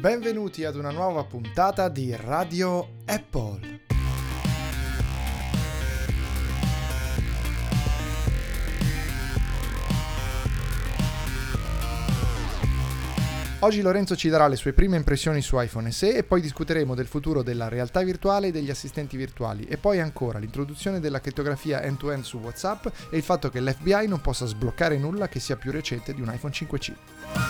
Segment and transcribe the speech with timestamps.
[0.00, 3.80] Benvenuti ad una nuova puntata di Radio Apple.
[13.60, 17.06] Oggi Lorenzo ci darà le sue prime impressioni su iPhone SE e poi discuteremo del
[17.06, 22.22] futuro della realtà virtuale e degli assistenti virtuali e poi ancora l'introduzione della crittografia end-to-end
[22.22, 26.12] su WhatsApp e il fatto che l'FBI non possa sbloccare nulla che sia più recente
[26.12, 27.45] di un iPhone 5C.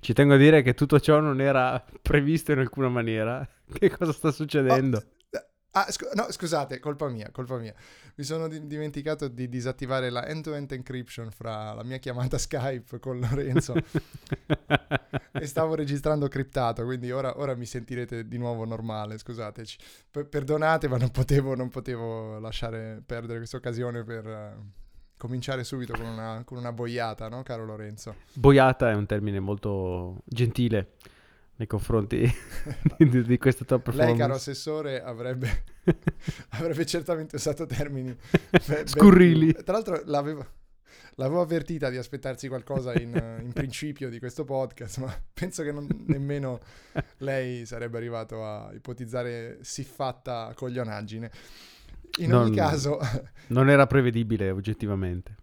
[0.00, 3.46] Ci tengo a dire che tutto ciò non era previsto in alcuna maniera.
[3.72, 4.98] Che cosa sta succedendo?
[4.98, 5.21] Oh,
[5.74, 7.74] Ah, scu- no, scusate, colpa mia, colpa mia.
[8.16, 13.18] Mi sono di- dimenticato di disattivare la end-to-end encryption fra la mia chiamata Skype con
[13.18, 13.72] Lorenzo
[15.32, 19.78] e stavo registrando criptato, quindi ora, ora, mi sentirete di nuovo normale, scusateci.
[20.10, 24.26] P- perdonate, ma non potevo, non potevo, lasciare perdere questa occasione per...
[24.26, 24.80] Uh,
[25.22, 28.16] cominciare subito con una, con una boiata, no, caro Lorenzo?
[28.32, 30.94] Boiata è un termine molto gentile
[31.62, 32.28] nei confronti
[32.98, 34.12] di, di, questa tua performance.
[34.12, 35.64] Lei, caro assessore, avrebbe,
[36.50, 38.14] avrebbe certamente usato termini
[38.66, 39.52] be- scurrili.
[39.52, 40.44] Tra l'altro l'avevo,
[41.14, 45.86] l'avevo, avvertita di aspettarsi qualcosa in, in, principio di questo podcast, ma penso che non,
[46.06, 46.58] nemmeno
[47.18, 51.30] lei sarebbe arrivato a ipotizzare siffatta coglionaggine.
[52.18, 52.98] In non, ogni caso...
[53.48, 55.36] non era prevedibile oggettivamente.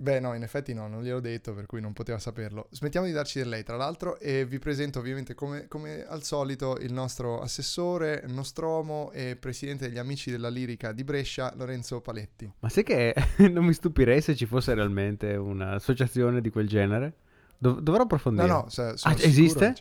[0.00, 2.68] Beh, no, in effetti no, non gliel'ho detto, per cui non poteva saperlo.
[2.70, 6.78] Smettiamo di darci del lei, tra l'altro, e vi presento ovviamente come, come, al solito
[6.78, 12.50] il nostro assessore, Nostromo e presidente degli Amici della Lirica di Brescia, Lorenzo Paletti.
[12.60, 13.14] Ma sai che
[13.50, 17.16] non mi stupirei se ci fosse realmente un'associazione di quel genere?
[17.58, 18.46] Dov- dovrò approfondire.
[18.46, 19.74] No, no, se, ah, esiste?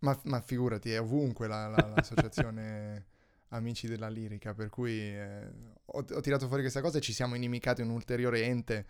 [0.00, 3.06] Ma, ma, figurati, è ovunque la, la, l'associazione...
[3.56, 5.46] amici della lirica, per cui eh,
[5.84, 8.86] ho, ho, tirato fuori questa cosa e ci siamo inimicati un ulteriore ente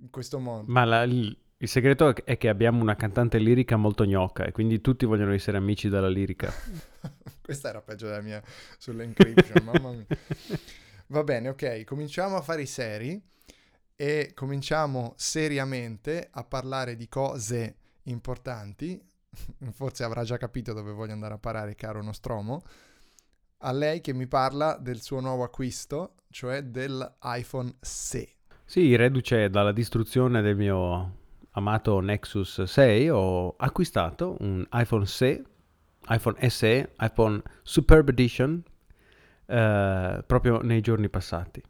[0.00, 0.64] in questo modo.
[0.66, 4.80] Ma la, il, il, segreto è che abbiamo una cantante lirica molto gnocca e quindi
[4.80, 6.52] tutti vogliono essere amici della lirica.
[7.40, 8.42] questa era peggio della mia
[8.78, 10.06] sull'encryption, mamma mia.
[11.08, 13.22] Va bene, ok, cominciamo a fare i seri
[13.96, 19.00] e cominciamo seriamente a parlare di cose importanti.
[19.72, 22.62] Forse avrà già capito dove voglio andare a parare, caro Nostromo
[23.64, 28.28] a lei che mi parla del suo nuovo acquisto, cioè dell'iPhone 6.
[28.64, 31.16] Sì, reduce dalla distruzione del mio
[31.52, 35.42] amato Nexus 6, ho acquistato un iPhone 6,
[36.08, 38.62] iPhone SE, iPhone Superb Edition,
[39.46, 41.62] eh, proprio nei giorni passati.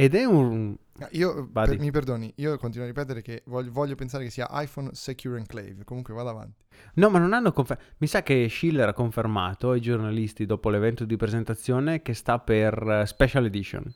[0.00, 0.76] Ed è un
[1.12, 4.90] io, per, mi perdoni, io continuo a ripetere che voglio, voglio, pensare che sia iPhone
[4.92, 5.84] Secure Enclave.
[5.84, 6.64] Comunque vado avanti.
[6.94, 7.90] No, ma non hanno confermato.
[7.98, 12.82] Mi sa che Schiller ha confermato ai giornalisti dopo l'evento di presentazione che sta per
[12.82, 13.94] uh, Special Edition.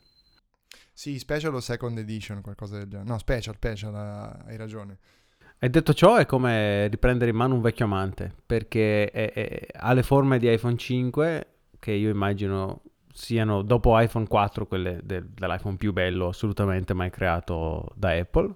[0.93, 3.09] Sì, Special o Second Edition, qualcosa del genere.
[3.09, 3.95] No, Special, Special,
[4.45, 4.97] hai ragione.
[5.57, 9.93] E detto ciò è come riprendere in mano un vecchio amante, perché è, è, ha
[9.93, 11.47] le forme di iPhone 5,
[11.79, 12.81] che io immagino
[13.15, 18.53] siano dopo iPhone 4 quelle de- dell'iPhone più bello assolutamente mai creato da Apple,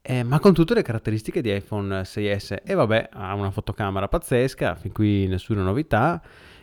[0.00, 2.62] eh, ma con tutte le caratteristiche di iPhone 6S.
[2.64, 6.22] E vabbè, ha una fotocamera pazzesca, fin qui nessuna novità.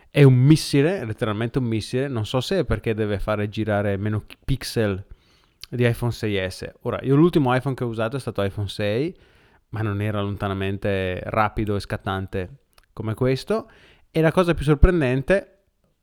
[0.09, 2.07] È un missile, letteralmente un missile.
[2.07, 5.03] Non so se è perché deve fare girare meno pixel
[5.69, 6.71] di iPhone 6S.
[6.83, 9.13] Ora, io l'ultimo iPhone che ho usato è stato iPhone 6,
[9.69, 12.49] ma non era lontanamente rapido e scattante
[12.93, 13.69] come questo.
[14.09, 15.52] E la cosa più sorprendente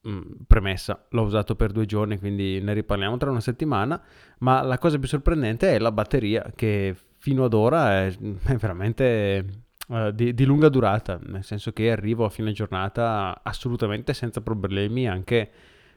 [0.09, 4.01] Mm, premessa, l'ho usato per due giorni, quindi ne riparliamo tra una settimana,
[4.39, 8.07] ma la cosa più sorprendente è la batteria che fino ad ora è,
[8.45, 9.45] è veramente
[9.89, 15.07] uh, di, di, lunga durata, nel senso che arrivo a fine giornata assolutamente senza problemi,
[15.07, 15.51] anche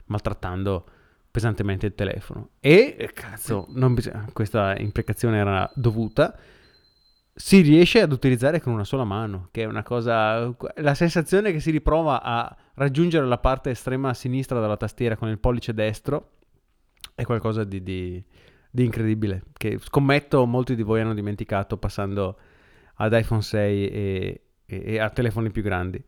[0.07, 0.85] maltrattando
[1.31, 2.49] pesantemente il telefono.
[2.59, 6.37] E cazzo, bisogna, questa implicazione era dovuta
[7.35, 10.53] si riesce ad utilizzare con una sola mano, che è una cosa...
[10.75, 15.39] La sensazione che si riprova a raggiungere la parte estrema sinistra della tastiera con il
[15.39, 16.31] pollice destro
[17.15, 18.23] è qualcosa di, di,
[18.69, 22.37] di incredibile, che scommetto molti di voi hanno dimenticato passando
[22.95, 26.03] ad iPhone 6 e, e, e a telefoni più grandi.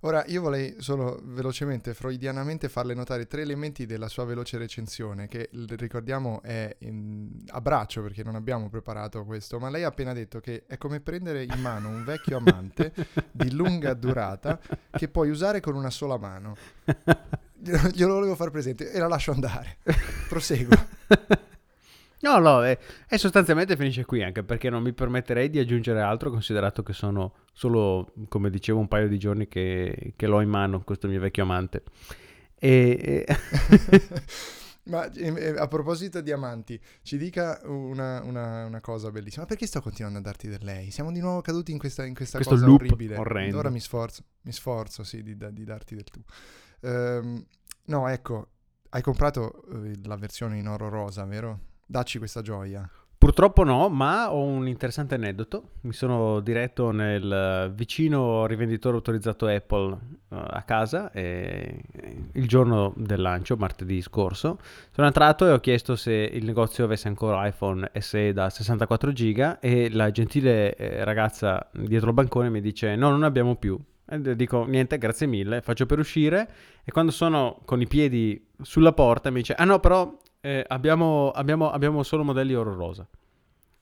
[0.00, 5.48] Ora io vorrei solo velocemente, freudianamente, farle notare tre elementi della sua veloce recensione, che
[5.52, 6.76] ricordiamo è
[7.48, 11.00] a braccio perché non abbiamo preparato questo, ma lei ha appena detto che è come
[11.00, 12.92] prendere in mano un vecchio amante
[13.32, 14.60] di lunga durata
[14.90, 16.56] che puoi usare con una sola mano.
[17.58, 19.78] Glielo volevo far presente e la lascio andare.
[20.28, 20.76] Proseguo.
[22.26, 22.78] No, no, e,
[23.08, 27.34] e, sostanzialmente finisce qui anche perché non mi permetterei di aggiungere altro considerato che sono
[27.52, 31.44] solo, come dicevo, un paio di giorni che, che l'ho in mano, questo mio vecchio
[31.44, 31.84] amante.
[32.58, 33.24] E...
[34.86, 35.10] Ma
[35.58, 39.44] a proposito di amanti, ci dica una, una, una, cosa bellissima.
[39.44, 40.92] Perché sto continuando a darti del lei?
[40.92, 43.16] Siamo di nuovo caduti in questa, in questa cosa orribile.
[43.16, 43.58] orrendo.
[43.58, 46.22] Ora mi sforzo, mi sforzo sì, di, di darti del tu.
[46.82, 47.44] Um,
[47.86, 48.48] no, ecco,
[48.90, 51.74] hai comprato uh, la versione in oro rosa, vero?
[51.86, 52.88] Dacci questa gioia.
[53.18, 55.70] Purtroppo no, ma ho un interessante aneddoto.
[55.82, 59.98] Mi sono diretto nel vicino rivenditore autorizzato Apple uh,
[60.28, 61.82] a casa e,
[62.32, 64.58] il giorno del lancio, martedì scorso.
[64.90, 69.60] Sono entrato e ho chiesto se il negozio avesse ancora iPhone SE da 64 giga
[69.60, 73.78] e la gentile eh, ragazza dietro il bancone mi dice no, non abbiamo più.
[74.08, 76.48] E dico niente, grazie mille, faccio per uscire
[76.84, 80.16] e quando sono con i piedi sulla porta mi dice ah no però
[80.46, 83.06] eh, abbiamo, abbiamo, abbiamo solo modelli oro rosa.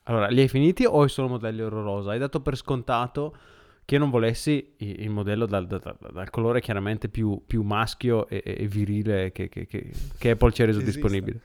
[0.05, 2.13] Allora, li hai finiti o hai solo modelli oro rosa?
[2.13, 3.37] Hai dato per scontato
[3.85, 5.81] che non volessi il modello dal, dal,
[6.11, 10.63] dal colore chiaramente più, più maschio e, e virile che, che, che, che, Apple ci
[10.63, 11.01] ha reso Esiste.
[11.01, 11.41] disponibile.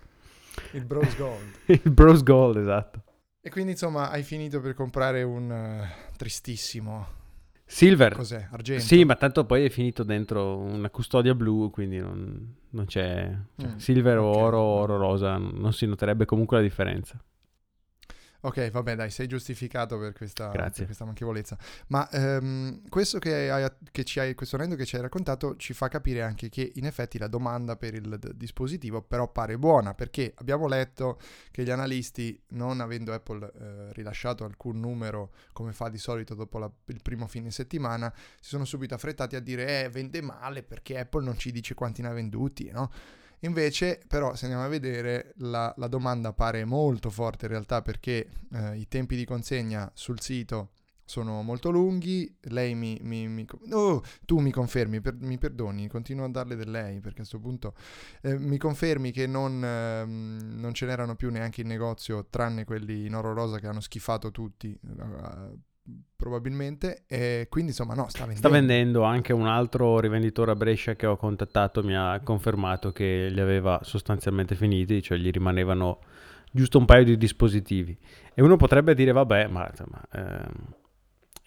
[0.71, 1.51] Il Bros Gold.
[1.83, 3.04] il Bros Gold, esatto.
[3.42, 7.19] E quindi insomma hai finito per comprare un uh, tristissimo
[7.71, 8.13] Silver.
[8.16, 8.48] Cos'è?
[8.51, 8.83] Argento?
[8.83, 13.31] Sì, ma tanto poi è finito dentro una custodia blu, quindi non, non c'è...
[13.57, 14.36] Cioè, Mm, silver o ok.
[14.38, 17.21] oro, oro rosa, non si noterebbe comunque la differenza.
[18.41, 21.57] Ok, vabbè, dai, sei giustificato per questa, per questa manchevolezza.
[21.88, 25.74] Ma ehm, questo che, hai, che ci hai, questo rendo che ci hai raccontato ci
[25.74, 29.94] fa capire anche che in effetti la domanda per il d- dispositivo però pare buona,
[29.94, 31.19] perché abbiamo letto
[31.51, 36.59] che gli analisti, non avendo Apple eh, rilasciato alcun numero come fa di solito dopo
[36.59, 38.09] la- il primo fine settimana,
[38.39, 42.01] si sono subito affrettati a dire eh, vende male perché Apple non ci dice quanti
[42.01, 42.89] ne ha venduti, no?
[43.41, 48.27] Invece, però, se andiamo a vedere, la, la domanda pare molto forte in realtà perché
[48.53, 50.71] eh, i tempi di consegna sul sito
[51.06, 52.36] sono molto lunghi.
[52.41, 53.00] Lei mi.
[53.01, 57.21] mi- mi oh, tu mi confermi, per- mi perdoni, continuo a darle del lei perché
[57.21, 57.74] a questo punto
[58.21, 63.06] eh, mi confermi che non, ehm, non ce n'erano più neanche in negozio, tranne quelli
[63.06, 64.77] in oro rosa che hanno schifato tutti.
[64.83, 65.68] eh,
[66.15, 70.95] probabilmente e quindi insomma no sta vendendo Sta vendendo anche un altro rivenditore a Brescia
[70.95, 76.00] che ho contattato, mi ha confermato che li aveva sostanzialmente finiti, cioè gli rimanevano
[76.51, 77.97] giusto un paio di dispositivi.
[78.33, 80.51] E uno potrebbe dire, vabbè, ma insomma, ehm,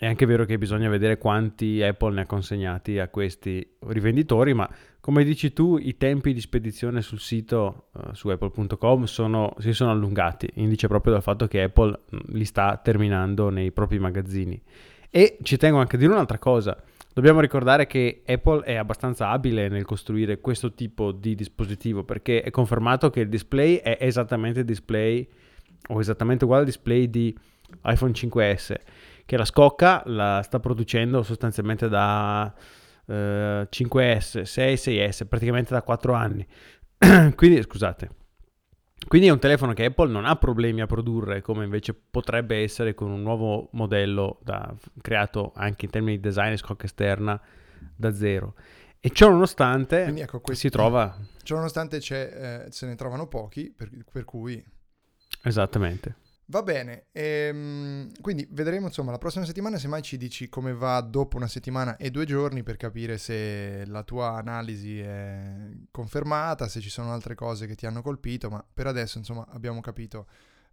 [0.03, 4.69] è anche vero che bisogna vedere quanti Apple ne ha consegnati a questi rivenditori, ma
[4.99, 9.93] come dici tu, i tempi di spedizione sul sito eh, su apple.com sono- si sono
[9.93, 12.01] allungati, indice proprio dal fatto che Apple
[12.31, 14.61] li sta terminando nei propri magazzini.
[15.09, 16.77] E ci tengo anche a dire un'altra cosa.
[17.15, 22.51] Dobbiamo ricordare che Apple è abbastanza abile nel costruire questo tipo di dispositivo perché è
[22.51, 25.25] confermato che il display è esattamente display
[25.91, 27.33] o esattamente uguale al display di
[27.85, 28.75] iPhone 5S
[29.25, 32.53] che la scocca la sta producendo sostanzialmente da
[33.07, 36.47] eh, 5S, 6, 6S, praticamente da 4 anni.
[37.35, 38.11] Quindi scusate.
[39.09, 42.95] Quindi è un telefono che Apple non ha problemi a produrre come invece potrebbe essere
[42.95, 47.41] con un nuovo modello da- creato anche in termini di design e scocca esterna
[47.97, 48.55] da zero.
[49.01, 53.27] E ciò nonostante Quindi ecco, questo- si trova Ciò nonostante c'è, eh, se ne trovano
[53.27, 54.65] pochi per, per cui
[55.43, 56.15] esattamente.
[56.53, 61.39] Va bene, ehm, quindi vedremo insomma la prossima settimana, semmai ci dici come va dopo
[61.39, 66.91] una settimana e due giorni per capire se la tua analisi è confermata, se ci
[66.91, 70.27] sono altre cose che ti hanno colpito, ma per adesso insomma abbiamo capito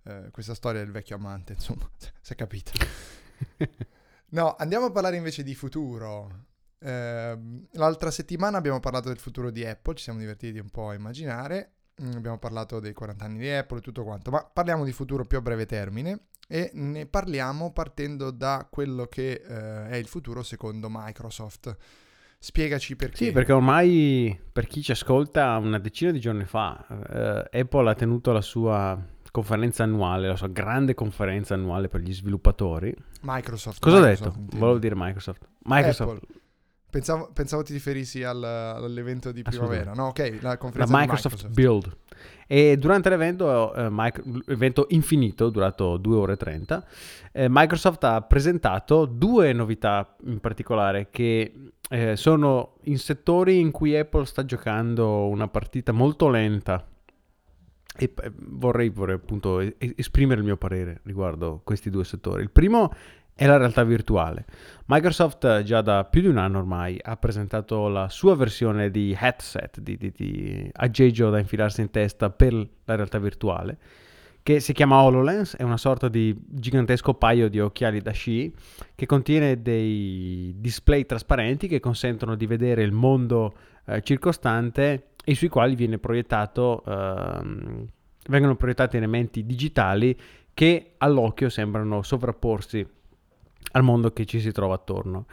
[0.04, 2.72] eh, questa storia del vecchio amante, insomma, si è capito.
[4.32, 6.46] No, andiamo a parlare invece di futuro.
[6.82, 10.94] Ehm, l'altra settimana abbiamo parlato del futuro di Apple, ci siamo divertiti un po' a
[10.94, 11.79] immaginare.
[12.02, 15.26] Mm, Abbiamo parlato dei 40 anni di Apple e tutto quanto, ma parliamo di futuro
[15.26, 20.42] più a breve termine e ne parliamo partendo da quello che eh, è il futuro
[20.44, 21.76] secondo Microsoft.
[22.42, 23.26] Spiegaci perché.
[23.26, 26.86] Sì, perché ormai per chi ci ascolta una decina di giorni fa
[27.52, 28.98] eh, Apple ha tenuto la sua
[29.30, 32.96] conferenza annuale, la sua grande conferenza annuale per gli sviluppatori.
[33.22, 33.80] Microsoft.
[33.82, 34.40] Cosa ho Microsoft, detto?
[34.40, 34.58] intendo.
[34.58, 35.48] Volevo dire Microsoft.
[35.64, 36.12] Microsoft.
[36.24, 36.39] Apple.
[36.90, 40.08] Pensavo, pensavo ti riferissi al, all'evento di primavera, no?
[40.08, 41.98] Ok, la conferenza la Microsoft, Microsoft, Build.
[42.48, 46.88] E durante l'evento, eh, micro, evento infinito, durato 2 ore e 30,
[47.32, 51.54] eh, Microsoft ha presentato due novità in particolare che
[51.90, 56.84] eh, sono in settori in cui Apple sta giocando una partita molto lenta.
[57.96, 62.42] E eh, vorrei, vorrei appunto esprimere il mio parere riguardo questi due settori.
[62.42, 62.96] Il primo è
[63.46, 64.46] la realtà virtuale.
[64.86, 69.16] Microsoft eh, già da più di un anno ormai ha presentato la sua versione di
[69.18, 73.78] headset, di, di, di aggeggio da infilarsi in testa per la realtà virtuale,
[74.42, 78.52] che si chiama HoloLens, è una sorta di gigantesco paio di occhiali da sci
[78.96, 83.54] che contiene dei display trasparenti che consentono di vedere il mondo
[83.86, 87.88] eh, circostante e sui quali viene proiettato, eh,
[88.28, 90.18] vengono proiettati elementi digitali
[90.54, 92.98] che all'occhio sembrano sovrapporsi
[93.72, 95.26] al mondo che ci si trova attorno.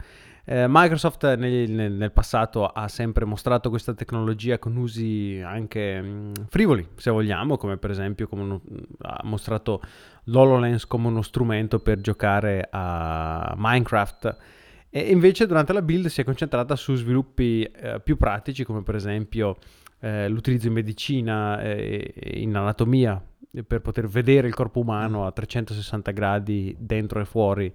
[0.49, 6.33] Eh, Microsoft nel, nel, passato ha sempre mostrato questa tecnologia con usi anche mh, mm,
[6.47, 8.61] frivoli, se vogliamo, come per esempio come uno,
[9.01, 9.81] ha mostrato
[10.23, 14.37] l'HoloLens come uno strumento per giocare a Minecraft.
[14.89, 18.95] E invece durante la build si è concentrata su sviluppi eh, più pratici, come per
[18.95, 19.57] esempio
[19.99, 23.21] eh, l'utilizzo in medicina e in anatomia
[23.67, 27.73] per poter vedere il corpo umano a 360 gradi dentro e fuori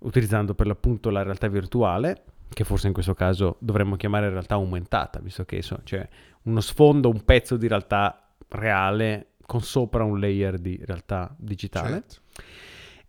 [0.00, 5.20] utilizzando per l'appunto la realtà virtuale, che forse in questo caso dovremmo chiamare realtà aumentata,
[5.20, 6.08] visto che c'è
[6.42, 11.90] uno sfondo, un pezzo di realtà reale con sopra un layer di realtà digitale.
[11.90, 12.16] Certo.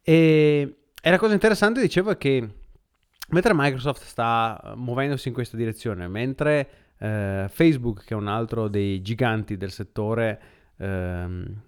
[0.01, 2.47] E, e la cosa interessante diceva che
[3.29, 9.01] mentre Microsoft sta muovendosi in questa direzione, mentre eh, Facebook, che è un altro dei
[9.01, 10.41] giganti del settore,
[10.77, 11.61] ehm,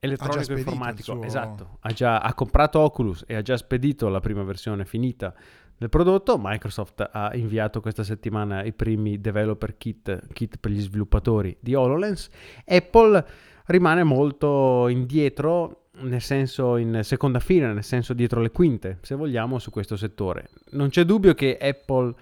[0.00, 1.22] elettronico informatico, suo...
[1.22, 5.32] esatto, ha già ha comprato Oculus e ha già spedito la prima versione finita
[5.76, 6.38] del prodotto.
[6.40, 12.28] Microsoft ha inviato questa settimana i primi developer kit, kit per gli sviluppatori di HoloLens.
[12.66, 13.26] Apple
[13.66, 19.58] rimane molto indietro nel senso in seconda fila, nel senso dietro le quinte, se vogliamo,
[19.58, 20.48] su questo settore.
[20.70, 22.14] Non c'è dubbio che Apple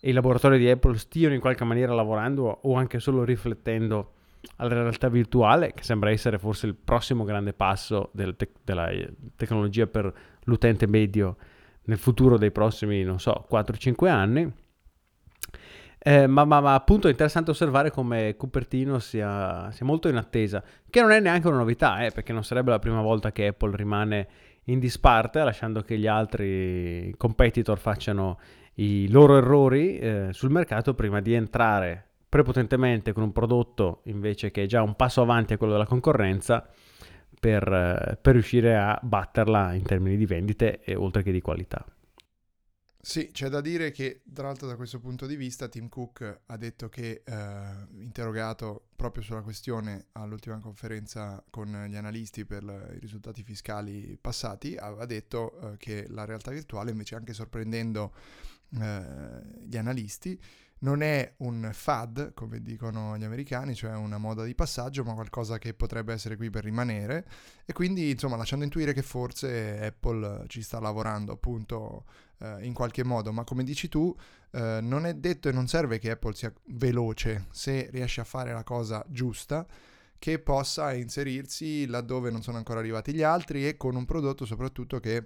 [0.00, 4.12] e i laboratori di Apple stiano in qualche maniera lavorando o anche solo riflettendo
[4.56, 9.12] alla realtà virtuale, che sembra essere forse il prossimo grande passo del te- della eh,
[9.36, 10.12] tecnologia per
[10.44, 11.36] l'utente medio
[11.84, 14.52] nel futuro dei prossimi, non so, 4-5 anni.
[16.02, 20.62] Eh, ma, ma, ma, appunto è interessante osservare come Cupertino sia, sia, molto in attesa,
[20.88, 23.76] che non è neanche una novità, eh, perché non sarebbe la prima volta che Apple
[23.76, 24.28] rimane
[24.64, 28.38] in disparte, lasciando che gli altri competitor facciano
[28.74, 34.62] i loro errori eh, sul mercato prima di entrare prepotentemente con un prodotto invece che
[34.62, 36.66] è già un passo avanti a quello della concorrenza
[37.38, 41.84] per, eh, per riuscire a batterla in termini di vendite e oltre che di qualità.
[43.02, 46.56] Sì, c'è da dire che tra l'altro da questo punto di vista Tim Cook ha
[46.58, 52.62] detto che, eh, interrogato proprio sulla questione all'ultima conferenza con gli analisti per
[52.94, 58.12] i risultati fiscali passati, aveva detto eh, che la realtà virtuale invece anche sorprendendo
[58.78, 60.38] eh, gli analisti
[60.80, 65.58] non è un fad, come dicono gli americani, cioè una moda di passaggio, ma qualcosa
[65.58, 67.26] che potrebbe essere qui per rimanere.
[67.64, 72.04] E quindi insomma lasciando intuire che forse Apple ci sta lavorando appunto
[72.38, 74.14] eh, in qualche modo, ma come dici tu
[74.52, 78.52] eh, non è detto e non serve che Apple sia veloce se riesce a fare
[78.52, 79.66] la cosa giusta
[80.18, 85.00] che possa inserirsi laddove non sono ancora arrivati gli altri e con un prodotto soprattutto
[85.00, 85.16] che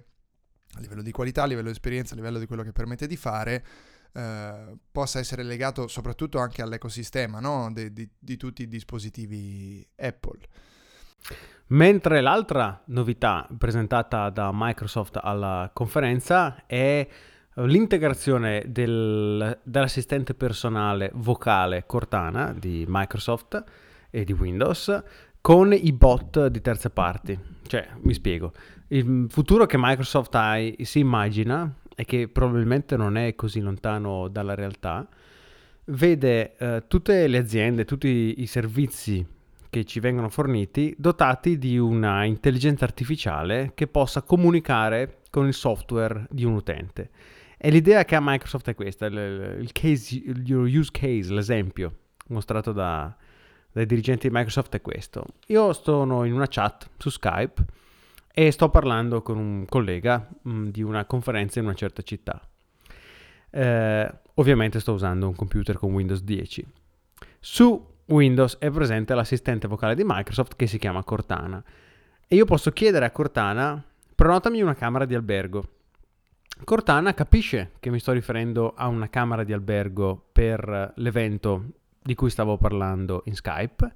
[0.75, 3.17] a livello di qualità, a livello di esperienza, a livello di quello che permette di
[3.17, 3.65] fare
[4.15, 7.69] eh, possa essere legato soprattutto anche all'ecosistema no?
[7.73, 10.39] di, di, di tutti i dispositivi Apple.
[11.67, 17.05] Mentre l'altra novità presentata da Microsoft alla conferenza è
[17.55, 23.63] l'integrazione del, dell'assistente personale vocale Cortana di Microsoft
[24.09, 25.03] e di Windows
[25.41, 27.37] con i bot di terze parti.
[27.67, 28.53] Cioè, mi spiego,
[28.87, 34.53] il futuro che Microsoft ha, si immagina e che probabilmente non è così lontano dalla
[34.53, 35.07] realtà,
[35.85, 39.25] vede eh, tutte le aziende, tutti i servizi
[39.69, 46.27] che ci vengono forniti dotati di una intelligenza artificiale che possa comunicare con il software
[46.29, 47.09] di un utente.
[47.57, 51.93] E l'idea che ha Microsoft è questa, il, case, il use case, l'esempio
[52.27, 53.15] mostrato da,
[53.71, 55.25] dai dirigenti di Microsoft è questo.
[55.47, 57.65] Io sono in una chat su Skype
[58.37, 62.45] e sto parlando con un collega mh, mm, di una conferenza in una certa città.
[63.49, 66.67] Eh, ovviamente sto usando un computer con Windows 10.
[67.39, 71.63] Su Windows è presente l'assistente vocale di Microsoft che si chiama Cortana
[72.27, 73.81] e io posso chiedere a Cortana
[74.13, 75.69] prenotami una camera di albergo
[76.63, 81.63] Cortana capisce che mi sto riferendo a una camera di albergo per l'evento
[82.01, 83.93] di cui stavo parlando in Skype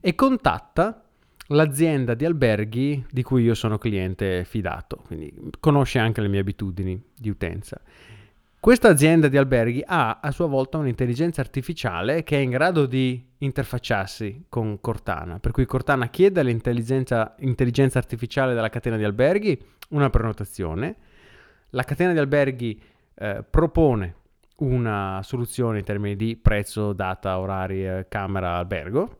[0.00, 1.05] e contatta
[1.48, 7.00] l'azienda di alberghi di cui io sono cliente fidato, quindi conosce anche le mie abitudini
[7.14, 7.80] di utenza.
[8.58, 13.24] Questa azienda di alberghi ha a sua volta un'intelligenza artificiale che è in grado di
[13.38, 17.36] interfacciarsi con Cortana, per cui Cortana chiede all'intelligenza
[17.98, 19.56] artificiale della catena di alberghi
[19.90, 20.96] una prenotazione,
[21.70, 22.80] la catena di alberghi
[23.14, 24.14] eh, propone
[24.56, 29.18] una soluzione in termini di prezzo, data, orari, eh, camera, albergo,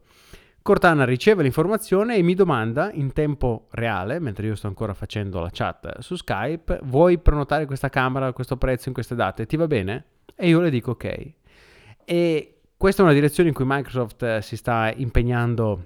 [0.66, 5.48] Cortana riceve l'informazione e mi domanda in tempo reale, mentre io sto ancora facendo la
[5.52, 9.46] chat su Skype, vuoi prenotare questa camera a questo prezzo in queste date?
[9.46, 10.04] Ti va bene?
[10.34, 11.32] E io le dico ok.
[12.04, 15.84] E questa è una direzione in cui Microsoft eh, si sta impegnando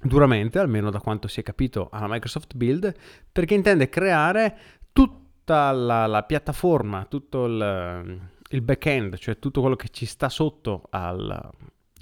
[0.00, 2.94] duramente, almeno da quanto si è capito alla Microsoft Build,
[3.30, 4.56] perché intende creare
[4.90, 10.84] tutta la, la piattaforma, tutto il, il back-end, cioè tutto quello che ci sta sotto
[10.88, 11.50] al,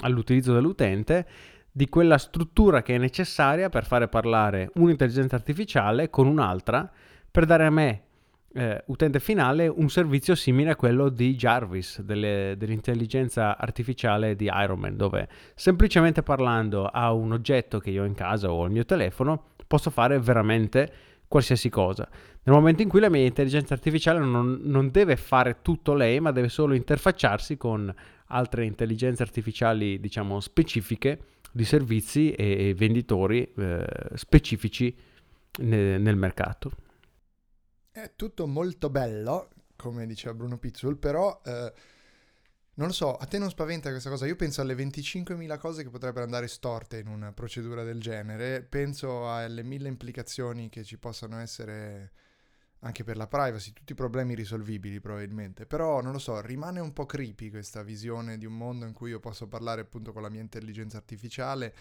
[0.02, 6.90] all'utilizzo dell'utente di quella struttura che è necessaria per fare parlare un'intelligenza artificiale con un'altra
[7.30, 8.02] per dare a me,
[8.54, 14.78] eh, utente finale, un servizio simile a quello di Jarvis, delle, dell'intelligenza artificiale di Iron
[14.78, 18.86] Man, dove semplicemente parlando a un oggetto che io ho in casa o al mio
[18.86, 20.90] telefono posso fare veramente
[21.28, 22.08] qualsiasi cosa.
[22.44, 26.30] Nel momento in cui la mia intelligenza artificiale non, non deve fare tutto lei, ma
[26.30, 27.94] deve solo interfacciarsi con
[28.28, 31.18] altre intelligenze artificiali, diciamo, specifiche
[31.56, 34.94] di servizi e, venditori eh, specifici
[35.60, 36.70] ne, nel mercato.
[37.90, 41.72] È tutto molto bello, come diceva Bruno Pizzul, però eh,
[42.74, 44.26] non lo so, a te non spaventa questa cosa?
[44.26, 49.32] Io penso alle 25.000 cose che potrebbero andare storte in una procedura del genere, penso
[49.32, 52.12] alle mille implicazioni che ci possano essere
[52.80, 56.92] anche per la privacy, tutti i problemi risolvibili probabilmente, però non lo so, rimane un
[56.92, 60.28] po' creepy questa visione di un mondo in cui io posso parlare appunto con la
[60.28, 61.74] mia intelligenza artificiale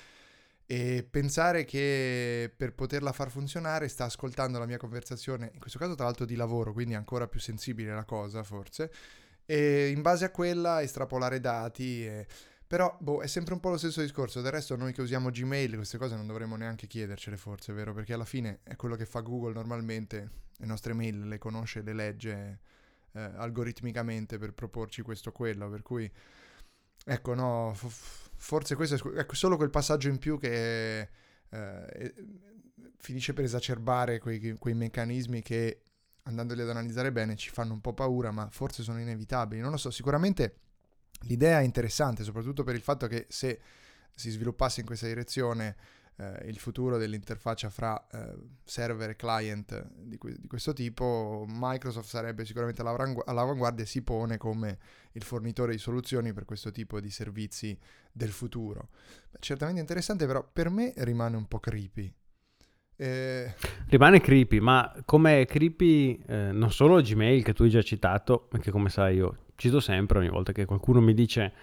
[0.66, 5.96] e pensare che per poterla far funzionare sta ascoltando la mia conversazione, in questo caso
[5.96, 8.92] tra l'altro di lavoro, quindi ancora più sensibile la cosa forse,
[9.46, 12.28] e in base a quella estrapolare dati e...
[12.68, 14.42] Però, boh, è sempre un po' lo stesso discorso.
[14.42, 17.94] Del resto, noi che usiamo Gmail, queste cose non dovremmo neanche chiedercele, forse, vero?
[17.94, 21.94] Perché alla fine è quello che fa Google normalmente le nostre mail le conosce, le
[21.94, 22.60] legge
[23.12, 26.10] eh, algoritmicamente per proporci questo o quello, per cui
[27.08, 31.10] ecco no, f- forse questo è ecco, solo quel passaggio in più che
[31.50, 32.14] eh,
[32.98, 35.82] finisce per esacerbare quei, quei meccanismi che
[36.24, 39.62] andandoli ad analizzare bene ci fanno un po' paura, ma forse sono inevitabili.
[39.62, 40.56] Non lo so, sicuramente
[41.22, 43.60] l'idea è interessante, soprattutto per il fatto che se
[44.14, 45.76] si sviluppasse in questa direzione
[46.18, 52.08] eh, il futuro dell'interfaccia fra eh, server e client di, que- di, questo tipo, Microsoft
[52.08, 54.78] sarebbe sicuramente all'avanguardia e si pone come
[55.14, 57.78] il fornitore di soluzioni per questo tipo di servizi
[58.12, 58.90] del futuro.
[59.40, 62.14] Certamente interessante, però per me rimane un po' creepy.
[62.98, 63.54] Eh...
[63.88, 68.72] Rimane creepy, ma come creepy eh, non solo Gmail che tu hai già citato, perché
[68.72, 71.54] come sai io cito sempre ogni volta che qualcuno mi dice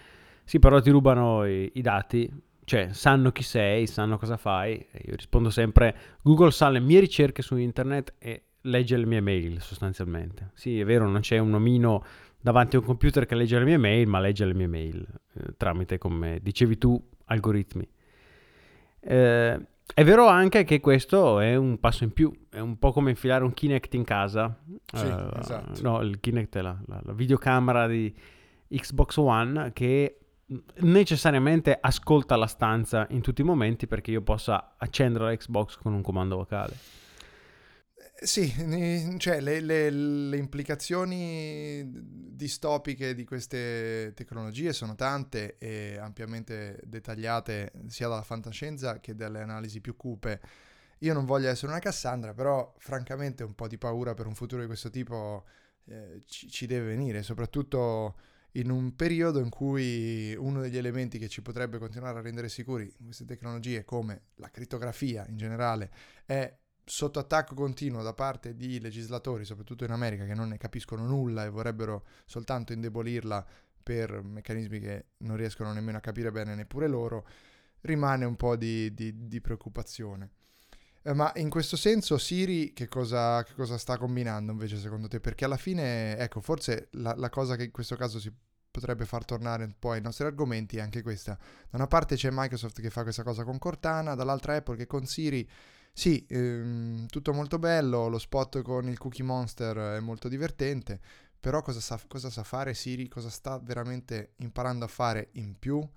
[0.43, 2.29] sì però ti rubano i, i dati,
[2.65, 4.73] cioè sanno chi sei, sanno cosa fai.
[5.05, 9.61] Io rispondo sempre, Google sa le mie ricerche su internet e legge le mie mail
[9.61, 10.51] sostanzialmente.
[10.53, 12.03] Sì, è vero, non c'è un omino
[12.39, 15.53] davanti a un computer che legge le mie mail, ma legge le mie mail eh,
[15.57, 17.87] tramite, come dicevi tu, algoritmi.
[18.99, 19.59] Eh,
[19.93, 23.43] è vero anche che questo è un passo in più, è un po' come infilare
[23.43, 24.57] un Kinect in casa.
[24.85, 25.81] Sì, uh, esatto.
[25.81, 28.13] No, il Kinect è la, la, la videocamera di
[28.69, 30.17] Xbox One che
[30.81, 35.93] necessariamente ascolta la stanza in tutti i momenti perché io possa accendere la Xbox con
[35.93, 36.75] un comando vocale.
[38.23, 38.49] Sì,
[39.17, 48.07] cioè le, le, le, implicazioni distopiche di queste tecnologie sono tante e ampiamente dettagliate sia
[48.07, 50.39] dalla fantascienza che dalle analisi più cupe.
[50.99, 54.61] Io non voglio essere una Cassandra, però francamente un po' di paura per un futuro
[54.61, 55.43] di questo tipo
[55.87, 58.15] eh, ci, ci deve venire, soprattutto
[58.53, 62.83] in un periodo in cui uno degli elementi che ci potrebbe continuare a rendere sicuri
[62.99, 65.91] in queste tecnologie, come la crittografia in generale,
[66.25, 71.05] è sotto attacco continuo da parte di legislatori, soprattutto in America, che non ne capiscono
[71.05, 73.45] nulla e vorrebbero soltanto indebolirla
[73.81, 77.27] per meccanismi che non riescono nemmeno a capire bene neppure loro,
[77.81, 80.29] rimane un po' di, di, di preoccupazione.
[81.05, 85.19] Eh, ma in questo senso Siri che cosa, che cosa, sta combinando invece secondo te?
[85.19, 88.31] Perché alla fine, ecco, forse la, la, cosa che in questo caso si
[88.71, 91.37] potrebbe far tornare un po' ai nostri argomenti è anche questa.
[91.69, 95.05] Da una parte c'è Microsoft che fa questa cosa con Cortana, dall'altra Apple che con
[95.05, 95.47] Siri
[95.95, 100.99] Sì, ehm, tutto molto bello, lo spot con il Cookie Monster è molto divertente,
[101.39, 103.07] però cosa sa, cosa sa fare Siri?
[103.07, 105.87] Cosa sta veramente imparando a fare in più,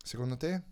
[0.00, 0.62] secondo te?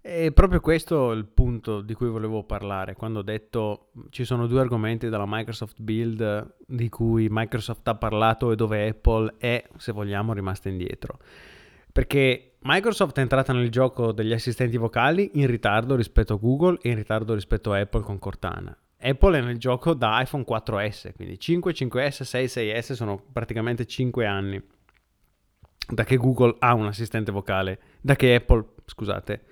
[0.00, 4.60] È proprio questo il punto di cui volevo parlare, quando ho detto ci sono due
[4.60, 10.32] argomenti della Microsoft Build di cui Microsoft ha parlato e dove Apple è, se vogliamo,
[10.32, 11.18] rimasta indietro.
[11.92, 16.88] Perché Microsoft è entrata nel gioco degli assistenti vocali in ritardo rispetto a Google e
[16.88, 18.76] in ritardo rispetto a Apple con Cortana.
[18.98, 24.26] Apple è nel gioco da iPhone 4S, quindi 5, 5S, 6, 6S sono praticamente 5
[24.26, 24.60] anni
[25.88, 29.44] da che Google ha un assistente vocale, da che Apple, scusate,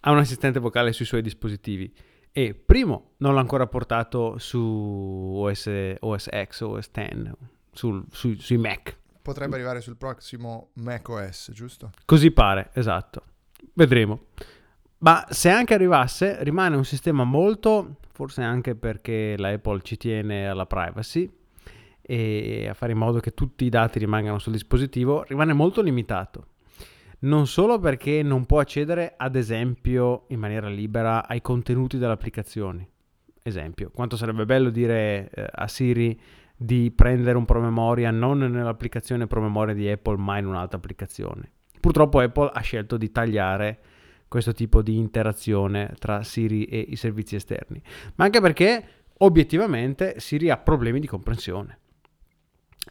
[0.00, 1.90] ha un assistente vocale sui suoi dispositivi.
[2.30, 4.60] E primo, non l'ha ancora portato su
[5.38, 7.32] OS, OS X, OS X,
[7.72, 8.98] sul, su, sui Mac.
[9.28, 11.90] Potrebbe arrivare sul prossimo Mac OS, giusto?
[12.06, 13.24] Così pare, esatto.
[13.74, 14.28] Vedremo.
[15.00, 20.48] Ma se anche arrivasse, rimane un sistema molto, forse anche perché la Apple ci tiene
[20.48, 21.30] alla privacy
[22.00, 26.46] e a fare in modo che tutti i dati rimangano sul dispositivo, rimane molto limitato
[27.20, 32.88] non solo perché non può accedere, ad esempio, in maniera libera ai contenuti delle applicazioni.
[33.42, 36.18] Esempio, quanto sarebbe bello dire eh, a Siri
[36.60, 41.52] di prendere un promemoria non nell'applicazione promemoria di Apple, ma in un'altra applicazione.
[41.80, 43.78] Purtroppo Apple ha scelto di tagliare
[44.26, 47.80] questo tipo di interazione tra Siri e i servizi esterni,
[48.16, 48.84] ma anche perché
[49.18, 51.78] obiettivamente Siri ha problemi di comprensione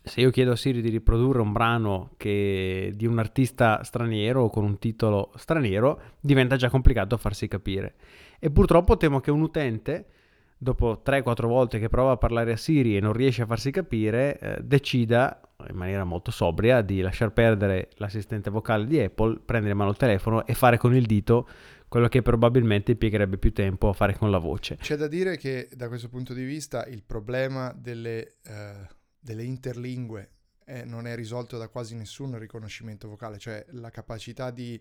[0.07, 4.49] se io chiedo a Siri di riprodurre un brano che, di un artista straniero o
[4.49, 7.95] con un titolo straniero, diventa già complicato farsi capire.
[8.39, 10.07] E purtroppo temo che un utente,
[10.57, 14.39] dopo 3-4 volte che prova a parlare a Siri e non riesce a farsi capire,
[14.39, 19.77] eh, decida in maniera molto sobria di lasciar perdere l'assistente vocale di Apple, prendere in
[19.77, 21.47] mano il telefono e fare con il dito
[21.87, 24.75] quello che probabilmente impiegherebbe più tempo a fare con la voce.
[24.75, 28.35] C'è da dire che da questo punto di vista il problema delle...
[28.47, 28.95] Uh
[29.27, 30.29] delle interlingue
[30.65, 34.79] eh, non è risolto da quasi nessun riconoscimento vocale, cioè la capacità di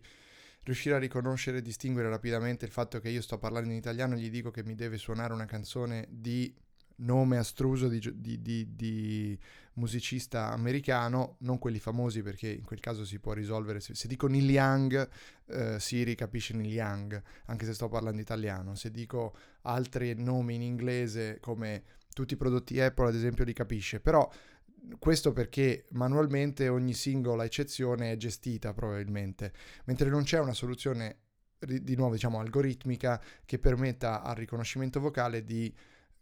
[0.66, 4.18] riuscire a riconoscere e distinguere rapidamente il fatto che io sto parlando in italiano e
[4.18, 6.52] gli dico che mi deve suonare una canzone di
[6.96, 9.38] nome astruso di, di, di, di,
[9.74, 13.79] musicista americano, non quelli famosi perché in quel caso si può risolvere.
[13.79, 15.09] Se, se dico Neil Young,
[15.48, 18.74] eh, Siri capisce Neil Young, anche se sto parlando italiano.
[18.74, 24.00] Se dico altri nomi in inglese come tutti i prodotti Apple ad esempio li capisce,
[24.00, 24.29] però
[24.99, 29.53] questo perché manualmente ogni singola eccezione è gestita probabilmente,
[29.85, 31.18] mentre non c'è una soluzione
[31.59, 35.75] di nuovo diciamo algoritmica che permetta al riconoscimento vocale di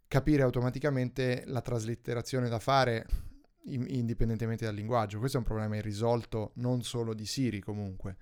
[0.07, 3.07] capire automaticamente la traslitterazione da fare
[3.65, 5.19] indipendentemente dal linguaggio.
[5.19, 8.17] Questo è un problema irrisolto non solo di Siri comunque.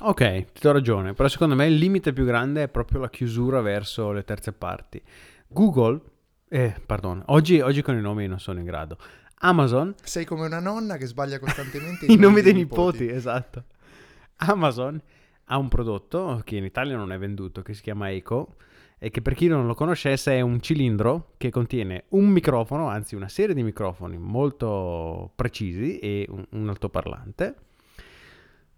[0.00, 3.60] Ok, ti do ragione, però secondo me il limite più grande è proprio la chiusura
[3.60, 5.02] verso le terze parti.
[5.48, 6.00] Google
[6.50, 8.96] eh, pardon, oggi, oggi con i nomi non sono in grado.
[9.40, 9.94] Amazon.
[10.02, 13.00] Sei come una nonna che sbaglia costantemente i nomi dei nipoti.
[13.00, 13.16] nipoti.
[13.16, 13.64] Esatto.
[14.36, 15.00] Amazon
[15.46, 18.56] ha un prodotto che in Italia non è venduto, che si chiama Eco,
[18.98, 23.14] e che per chi non lo conoscesse è un cilindro che contiene un microfono, anzi
[23.14, 27.54] una serie di microfoni molto precisi e un, un altoparlante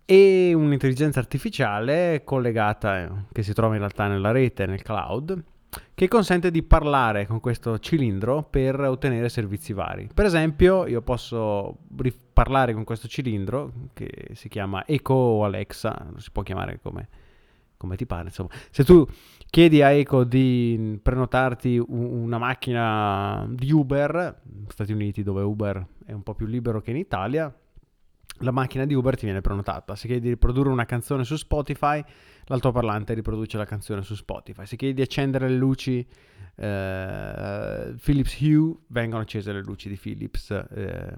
[0.05, 5.43] e un'intelligenza artificiale collegata eh, che si trova in realtà nella rete, nel cloud
[5.95, 10.09] che consente di parlare con questo cilindro per ottenere servizi vari.
[10.13, 11.79] Per esempio, io posso
[12.33, 17.09] parlare con questo cilindro che si chiama Echo o Alexa, si può chiamare come,
[17.77, 18.25] come ti pare.
[18.25, 19.07] Insomma, se tu
[19.49, 26.23] chiedi a Echo di prenotarti una macchina di Uber, Stati Uniti dove Uber è un
[26.23, 27.55] po' più libero che in Italia,
[28.43, 29.95] la macchina di Uber ti viene prenotata.
[29.95, 32.03] Se chiedi di riprodurre una canzone su Spotify,
[32.47, 34.67] l'altoparlante riproduce la canzone su Spotify.
[34.67, 36.07] Se chiedi di accendere le luci
[36.57, 41.17] eh, Philips Hue, vengono accese le luci di Philips eh,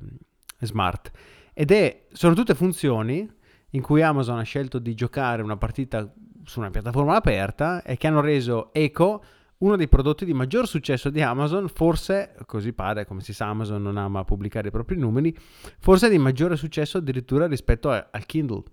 [0.61, 1.11] Smart.
[1.53, 3.31] Ed è, sono tutte funzioni
[3.71, 6.11] in cui Amazon ha scelto di giocare una partita
[6.45, 9.25] su una piattaforma aperta e che hanno reso Echo
[9.59, 13.81] uno dei prodotti di maggior successo di Amazon, forse, così pare, come si sa Amazon
[13.81, 15.37] non ama pubblicare i propri numeri,
[15.79, 18.65] forse di maggiore successo addirittura rispetto a, al Kindle.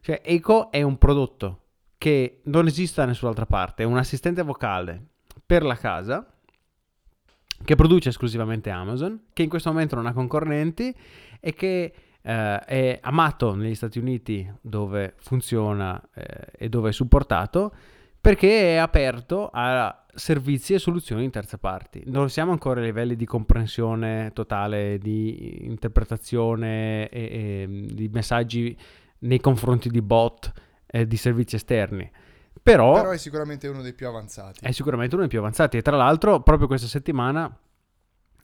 [0.00, 1.67] Cioè Echo è un prodotto
[1.98, 5.02] che non esiste da nessun'altra parte, è un assistente vocale
[5.44, 6.24] per la casa
[7.64, 10.94] che produce esclusivamente Amazon, che in questo momento non ha concorrenti
[11.40, 17.74] e che eh, è amato negli Stati Uniti dove funziona eh, e dove è supportato
[18.20, 22.02] perché è aperto a servizi e soluzioni in terze parti.
[22.06, 28.76] Non siamo ancora a livelli di comprensione totale, di interpretazione e, e di messaggi
[29.20, 30.52] nei confronti di bot
[30.90, 32.10] e di servizi esterni.
[32.60, 34.58] Però, Però è sicuramente uno dei più avanzati.
[34.62, 35.76] è sicuramente uno dei più avanzati.
[35.76, 37.56] E tra l'altro, proprio questa settimana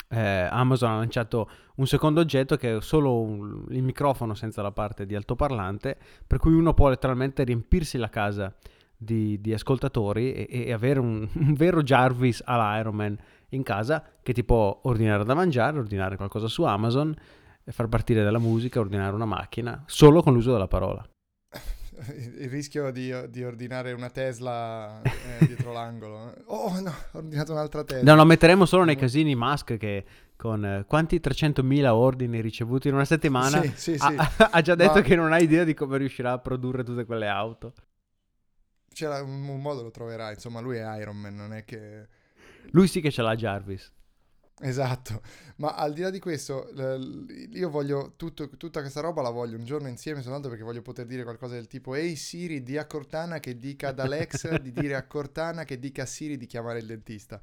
[0.08, 4.70] eh, Amazon ha lanciato un secondo oggetto che è solo un- il microfono senza la
[4.70, 8.54] parte di altoparlante, per cui uno può letteralmente riempirsi la casa
[8.96, 13.18] di, di ascoltatori e, e avere un, un vero Jarvis all'Iron Man
[13.50, 17.14] in casa che ti può ordinare da mangiare, ordinare qualcosa su Amazon,
[17.66, 21.04] far partire della musica, ordinare una macchina, solo con l'uso della parola.
[22.38, 26.34] Il rischio di, di ordinare una Tesla eh, dietro l'angolo.
[26.46, 28.10] Oh no, ho ordinato un'altra Tesla.
[28.10, 30.04] No, lo metteremo solo nei casini Musk che
[30.36, 34.42] con eh, quanti 300.000 ordini ricevuti in una settimana Sì, sì, ha, sì.
[34.50, 37.28] ha già detto Ma- che non ha idea di come riuscirà a produrre tutte quelle
[37.28, 37.72] auto.
[38.92, 42.06] C'era un, un modo lo troverà, insomma, lui è Iron Man, non è che...
[42.70, 43.92] Lui sì che ce l'ha Jarvis.
[44.60, 45.20] Esatto,
[45.56, 46.68] ma al di là di questo,
[47.52, 51.06] io voglio tutto- tutta questa roba la voglio un giorno insieme soltanto perché voglio poter
[51.06, 54.94] dire qualcosa del tipo Ehi Siri, di a Cortana che dica ad Alexa di dire
[54.94, 57.40] a Cortana che dica a Siri di chiamare il dentista.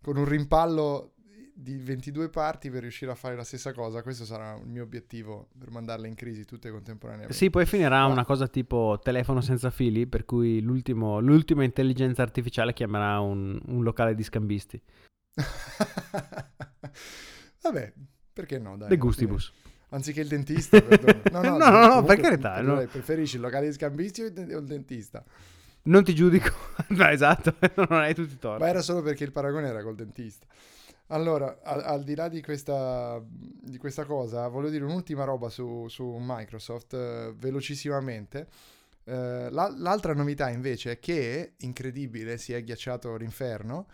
[0.00, 1.14] Con un rimpallo
[1.56, 5.48] di 22 parti per riuscire a fare la stessa cosa, questo sarà il mio obiettivo
[5.56, 7.34] per mandarle in crisi tutte contemporaneamente.
[7.36, 12.22] Sì, poi finirà Ma- una cosa tipo telefono senza fili, per cui l'ultimo, l'ultima intelligenza
[12.22, 14.80] artificiale chiamerà un, un locale di scambisti.
[17.62, 17.92] Vabbè,
[18.32, 18.76] perché no?
[18.76, 19.50] Dai, De gustibus.
[19.50, 19.62] fine.
[19.90, 20.82] Anziché il dentista.
[21.30, 22.76] No, no, No, no, no, per carità, no.
[22.86, 25.24] Preferisci il locale di scambisti o il, dentista?
[25.82, 26.52] Non ti giudico.
[26.90, 28.62] no, esatto, non hai tutti torti.
[28.62, 30.46] Ma era solo perché il paragone era col dentista.
[31.08, 35.86] Allora, al, al di là di questa, di questa cosa, voglio dire un'ultima roba su,
[35.88, 38.48] su Microsoft, eh, velocissimamente.
[39.04, 43.86] Eh, la- l'altra novità invece è che, incredibile, si è ghiacciato l'inferno,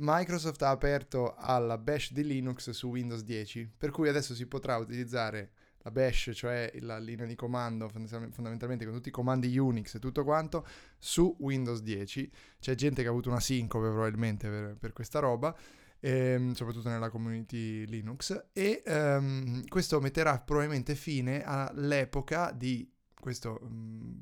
[0.00, 4.76] Microsoft ha aperto alla bash di Linux su Windows 10, per cui adesso si potrà
[4.76, 9.98] utilizzare la bash, cioè la linea di comando fondamentalmente- con tutti i comandi Unix e
[9.98, 10.66] tutto quanto,
[10.98, 12.30] su Windows 10.
[12.60, 15.56] C'è gente che ha avuto una sincope probabilmente per, per questa roba,
[16.00, 24.12] ehm, soprattutto nella community Linux, e ehm, questo metterà probabilmente fine all'epoca di questo mm,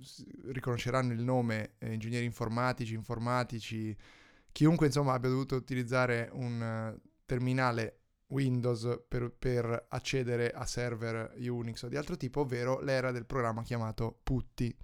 [0.00, 3.94] s- riconosceranno il nome eh, ingegneri informatici, informatici,
[4.56, 11.82] chiunque insomma abbia dovuto utilizzare un eh, terminale Windows per, per accedere a server Unix
[11.82, 14.74] o di altro tipo, ovvero l'era del programma chiamato Putty.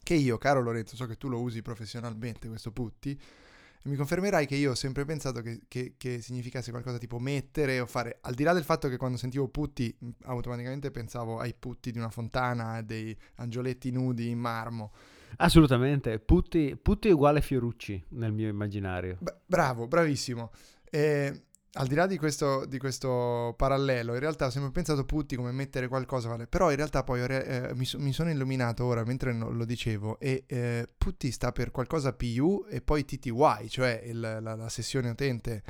[0.00, 3.18] Che io, caro Lorenzo, so che tu lo usi professionalmente questo Putty,
[3.82, 7.80] e mi confermerai che io ho sempre pensato che, che- che significasse qualcosa tipo mettere
[7.80, 11.52] o fare, al di là del fatto che quando sentivo putti mh, automaticamente pensavo ai
[11.52, 14.92] putti di una fontana, dei angioletti nudi in marmo.
[15.38, 16.18] Assolutamente.
[16.18, 19.16] Putti, Putti uguale Fiorucci nel mio immaginario.
[19.20, 20.50] Beh, bravo, bravissimo.
[20.90, 21.42] E,
[21.76, 25.50] al di là di questo, di questo parallelo, in realtà ho sempre pensato putti come
[25.50, 26.46] mettere qualcosa, vale.
[26.46, 30.88] però in realtà poi eh, mi, mi sono illuminato ora mentre lo dicevo e eh,
[30.96, 35.62] putti sta per qualcosa PU e poi TTY, cioè il- la, la sessione utente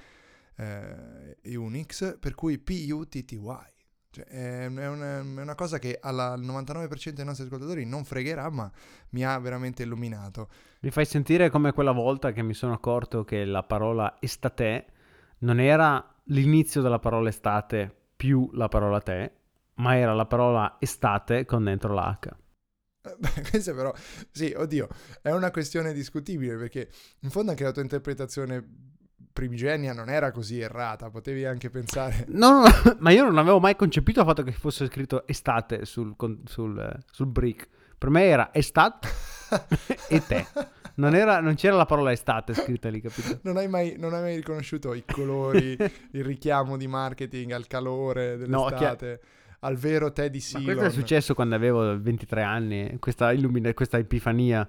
[0.57, 3.73] eh, Unix, per cui PU TTY.
[4.15, 8.49] Cioè, è, una, è una cosa che alla- al 99% dei nostri ascoltatori non fregherà,
[8.49, 8.71] ma
[9.11, 10.49] mi ha veramente illuminato.
[10.83, 14.87] Mi fai sentire come quella volta che mi sono accorto che la parola estate
[15.39, 19.33] non era l'inizio della parola estate più la parola te,
[19.77, 22.29] ma era la parola estate con dentro l'H.
[23.03, 23.93] Eh, Beh, questo però,
[24.31, 24.89] sì, oddio,
[25.21, 26.89] è una questione discutibile perché
[27.21, 28.93] in fondo anche la tua interpretazione
[29.35, 32.25] primigenia non era così errata, potevi anche pensare...
[32.31, 35.85] No, no, no, ma io non avevo mai concepito il fatto che fosse scritto estate
[35.85, 37.69] sul, sul, eh, sul brick.
[37.99, 39.09] Per me era estate
[40.09, 40.47] e te.
[40.97, 43.41] Non, era- non c'era la parola estate scritta lì, capito?
[43.43, 45.77] Non hai, mai, non hai mai riconosciuto i colori,
[46.13, 49.21] il richiamo di marketing al calore No, dell'estate,
[49.61, 50.77] al vero te di Ma Ceylon?
[50.77, 54.69] questo è successo quando avevo 23 anni, questa, illumina- questa epifania.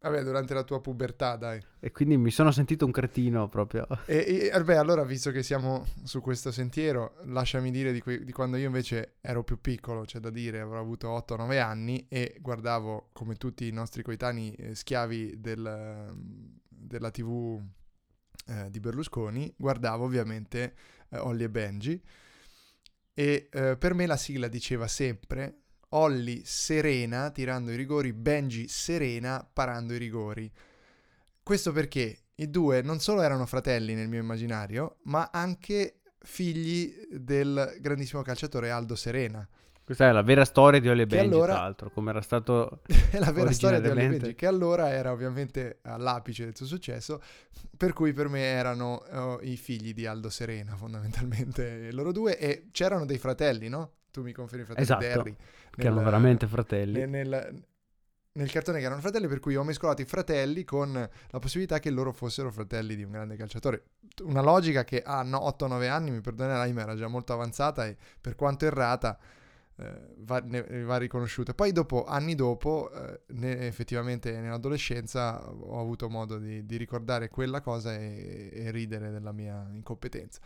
[0.00, 1.60] Vabbè, durante la tua pubertà, dai.
[1.80, 3.86] E quindi mi sono sentito un cretino proprio.
[4.06, 8.32] E, e vabbè, allora, visto che siamo su questo sentiero, lasciami dire di, que- di
[8.32, 13.10] quando io invece ero più piccolo, c'è da dire, avrò avuto 8-9 anni e guardavo,
[13.12, 16.14] come tutti i nostri coetanei eh, schiavi del,
[16.68, 17.60] della TV
[18.46, 20.74] eh, di Berlusconi, guardavo ovviamente
[21.10, 22.02] eh, Ollie e Benji
[23.18, 29.48] e eh, per me la sigla diceva sempre Olli serena tirando i rigori, Benji serena
[29.50, 30.50] parando i rigori.
[31.42, 37.78] Questo perché i due non solo erano fratelli nel mio immaginario, ma anche figli del
[37.80, 39.48] grandissimo calciatore Aldo Serena.
[39.82, 42.82] Questa è la vera storia di Ole Benji, allora- tra l'altro, come era stato...
[42.86, 44.18] È la vera storia di Olli Originariamente.
[44.18, 47.22] Benji, che allora era ovviamente all'apice del suo successo,
[47.74, 49.02] per cui per me erano
[49.40, 53.92] eh, i figli di Aldo Serena, fondamentalmente loro due, e c'erano dei fratelli, no?
[54.18, 55.36] Tu mi confermi fratelli Esatto, Derry.
[55.70, 57.06] che erano veramente fratelli.
[57.06, 57.64] nel, nel-
[58.32, 61.90] nel cartone che erano fratelli, per cui ho mescolato i fratelli con la possibilità che
[61.90, 63.84] loro fossero fratelli di un grande calciatore.
[64.22, 67.96] Una logica che a no, 8-9 anni, mi perdonerai, ma era già molto avanzata e
[68.20, 69.18] per quanto errata
[69.76, 71.54] eh, va, ne, va, riconosciuta.
[71.54, 77.60] Poi dopo, anni dopo, eh, ne, effettivamente nell'adolescenza ho avuto modo di, di ricordare quella
[77.60, 80.40] cosa e, e ridere della mia incompetenza.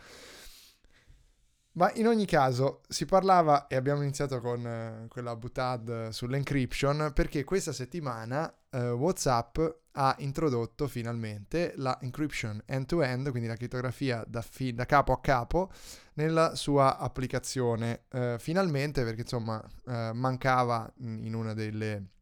[1.75, 7.43] Ma in ogni caso si parlava e abbiamo iniziato con eh, quella butad sull'encryption perché
[7.43, 9.57] questa settimana eh, WhatsApp
[9.93, 15.71] ha introdotto finalmente la encryption end-to-end, quindi la crittografia da, fi- da capo a capo
[16.13, 18.03] nella sua applicazione.
[18.11, 22.12] Eh, finalmente perché insomma eh, mancava in una delle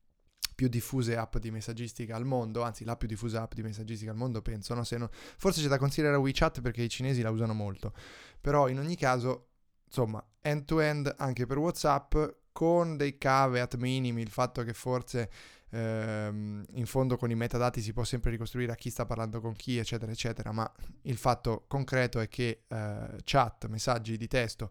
[0.53, 4.17] più diffuse app di messaggistica al mondo, anzi la più diffusa app di messaggistica al
[4.17, 4.83] mondo penso, no?
[4.97, 5.09] non...
[5.11, 7.93] forse c'è da considerare WeChat perché i cinesi la usano molto,
[8.39, 9.47] però in ogni caso,
[9.85, 12.15] insomma, end-to-end anche per WhatsApp
[12.51, 15.29] con dei caveat minimi, il fatto che forse
[15.71, 19.53] ehm, in fondo con i metadati si può sempre ricostruire a chi sta parlando con
[19.53, 20.69] chi, eccetera, eccetera, ma
[21.03, 24.69] il fatto concreto è che eh, chat, messaggi di testo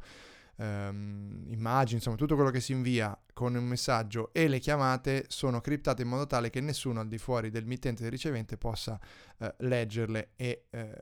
[0.60, 5.60] ehm, immagini, insomma tutto quello che si invia con un messaggio e le chiamate sono
[5.60, 9.00] criptate in modo tale che nessuno al di fuori del mittente e del ricevente possa
[9.38, 10.94] eh, leggerle e eh,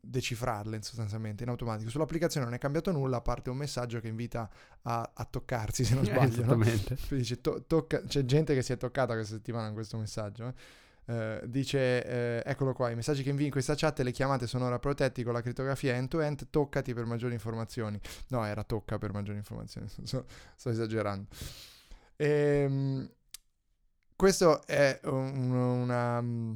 [0.00, 1.88] decifrarle sostanzialmente in automatico.
[1.88, 4.48] Sull'applicazione non è cambiato nulla a parte un messaggio che invita
[4.82, 6.42] a, a toccarsi se non sbaglio.
[6.42, 6.96] Esattamente.
[7.08, 7.16] No?
[7.16, 10.48] Dice, to- tocca- c'è gente che si è toccata questa settimana con questo messaggio.
[10.48, 10.54] Eh?
[11.06, 14.48] Uh, dice, uh, eccolo qua, i messaggi che invii in questa chat e le chiamate
[14.48, 17.98] sono ora protetti con la crittografia end-to-end, toccati per maggiori informazioni.
[18.28, 21.28] No, era tocca per maggiori informazioni, sto, sto esagerando.
[22.16, 23.08] Ehm,
[24.16, 26.54] questo è un, una mm,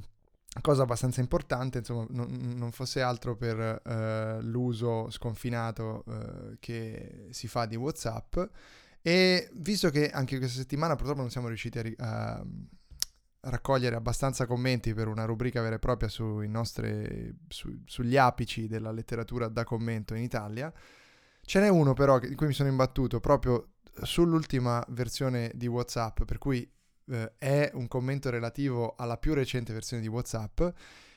[0.61, 6.05] cosa abbastanza importante, insomma, non, non fosse altro per uh, l'uso sconfinato
[6.59, 8.37] che si fa di WhatsApp.
[9.03, 11.85] E visto che anche questa settimana purtroppo non siamo riusciti a...
[11.99, 12.45] A
[13.43, 18.91] raccogliere abbastanza commenti per una rubrica vera e propria sui nostri, su, sugli apici della
[18.91, 20.73] letteratura da commento in Italia.
[21.43, 23.73] Ce n'è uno però di cui mi sono imbattuto proprio
[24.03, 26.71] sull'ultima versione di WhatsApp, per cui
[27.07, 30.61] eh, è un commento relativo alla più recente versione di WhatsApp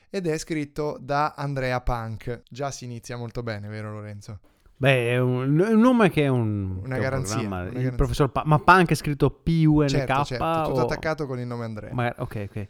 [0.09, 2.43] ed è scritto da Andrea Punk.
[2.49, 4.39] Già si inizia molto bene, vero Lorenzo?
[4.83, 7.95] Beh, è un, un nome che è un, una, che garanzia, un una il garanzia.
[7.95, 10.83] professor pa- ma Punk è scritto P-U-N-K Certo, certo, tutto o...
[10.83, 11.93] attaccato con il nome Andrea.
[11.93, 12.67] Ma- ok, ok.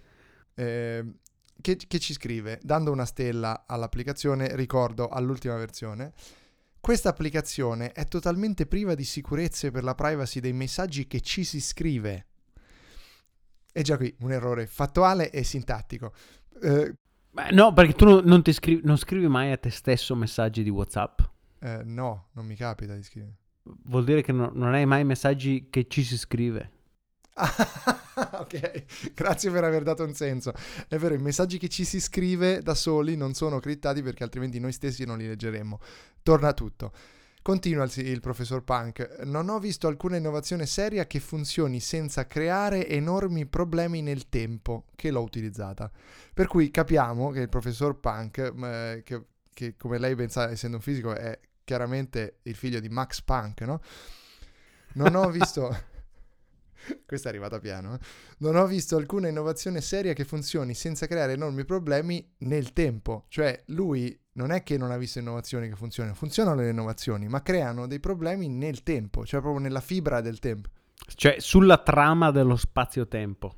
[0.53, 1.13] Eh,
[1.59, 6.13] che, che ci scrive, dando una stella all'applicazione, ricordo all'ultima versione,
[6.79, 11.59] questa applicazione è totalmente priva di sicurezze per la privacy dei messaggi che ci si
[11.59, 12.27] scrive.
[13.73, 16.13] E già qui un errore fattuale e sintattico.
[16.61, 16.93] Eh,
[17.31, 20.61] Beh, no, perché tu non, non ti scrivi, non scrivi mai a te stesso messaggi
[20.61, 21.31] di WhatsApp.
[21.63, 23.37] Eh, no, non mi capita di scrivere.
[23.85, 26.71] Vuol dire che no- non hai mai messaggi che ci si scrive.
[28.33, 30.53] ok, grazie per aver dato un senso.
[30.89, 34.59] È vero, i messaggi che ci si scrive da soli non sono crittati perché altrimenti
[34.59, 35.79] noi stessi non li leggeremmo.
[36.21, 36.91] Torna tutto.
[37.41, 39.21] Continua il, il professor Punk.
[39.23, 45.11] Non ho visto alcuna innovazione seria che funzioni senza creare enormi problemi nel tempo che
[45.11, 45.89] l'ho utilizzata.
[46.33, 50.75] Per cui capiamo che il professor Punk, eh, che, che come lei ben sa, essendo
[50.77, 53.81] un fisico, è chiaramente il figlio di Max Punk, no?
[54.93, 55.91] Non ho visto...
[57.05, 57.93] Questa è arrivata piano.
[57.93, 57.99] eh.
[58.39, 63.25] Non ho visto alcuna innovazione seria che funzioni senza creare enormi problemi nel tempo.
[63.29, 67.41] Cioè, lui non è che non ha visto innovazioni che funzionano, funzionano le innovazioni, ma
[67.41, 70.69] creano dei problemi nel tempo, cioè proprio nella fibra del tempo.
[71.15, 73.55] Cioè, sulla trama dello spazio-tempo.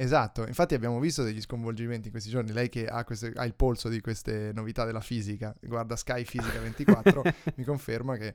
[0.00, 2.52] Esatto, infatti abbiamo visto degli sconvolgimenti in questi giorni.
[2.52, 6.58] Lei che ha, queste- ha il polso di queste novità della fisica, guarda Sky Fisica
[6.58, 7.22] 24,
[7.56, 8.34] mi conferma che...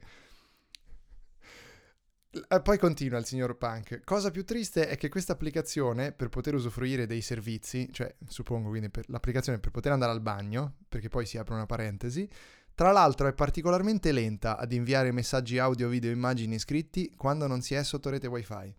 [2.61, 4.01] Poi continua il signor Punk.
[4.03, 8.91] Cosa più triste è che questa applicazione, per poter usufruire dei servizi, cioè suppongo quindi
[8.91, 12.29] per l'applicazione per poter andare al bagno, perché poi si apre una parentesi,
[12.75, 17.73] tra l'altro è particolarmente lenta ad inviare messaggi audio, video, immagini scritti quando non si
[17.73, 18.75] è sotto rete wifi.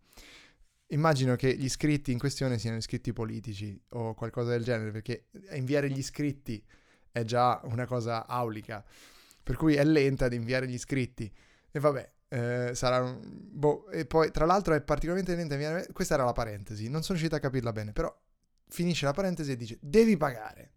[0.88, 5.90] Immagino che gli iscritti in questione siano iscritti politici o qualcosa del genere, perché inviare
[5.90, 6.64] gli iscritti
[7.10, 8.84] è già una cosa aulica,
[9.42, 11.32] per cui è lenta ad inviare gli iscritti.
[11.70, 13.20] E vabbè, eh, sarà un...
[13.22, 15.88] Boh, e poi tra l'altro è particolarmente lenta inviare...
[15.92, 18.14] Questa era la parentesi, non sono riuscito a capirla bene, però
[18.68, 20.72] finisce la parentesi e dice devi pagare.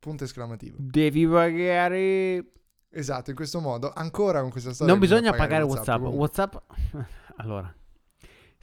[0.00, 0.78] Punto esclamativo.
[0.80, 2.44] Devi pagare...
[2.90, 4.92] Esatto, in questo modo, ancora con questa storia...
[4.92, 5.98] Non bisogna bisogna pagare WhatsApp.
[5.98, 6.18] comunque.
[6.18, 6.54] WhatsApp...
[7.36, 7.74] Allora,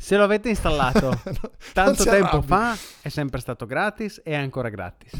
[0.01, 1.21] se lo avete installato
[1.73, 2.47] tanto tempo arrabbi.
[2.47, 5.11] fa, è sempre stato gratis e è ancora gratis.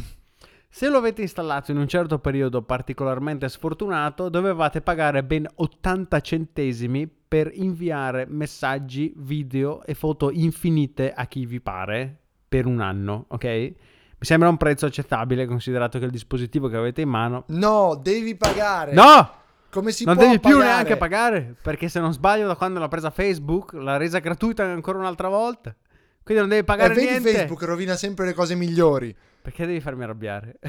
[0.68, 7.08] Se lo avete installato in un certo periodo particolarmente sfortunato, dovevate pagare ben 80 centesimi
[7.08, 12.18] per inviare messaggi, video e foto infinite a chi vi pare
[12.50, 13.46] per un anno, ok?
[13.46, 13.76] Mi
[14.22, 17.44] sembra un prezzo accettabile considerato che il dispositivo che avete in mano...
[17.50, 18.94] No, devi pagare.
[18.94, 19.41] No!
[19.72, 20.66] Come si non può devi più pagare?
[20.70, 24.98] neanche pagare, perché se non sbaglio da quando l'ha presa Facebook, l'ha resa gratuita ancora
[25.00, 25.76] un'altra volta.
[26.24, 27.32] Quindi non devi Eh, pagare vedi niente.
[27.32, 29.16] Facebook rovina sempre le cose migliori.
[29.42, 30.60] Perché devi farmi arrabbiare?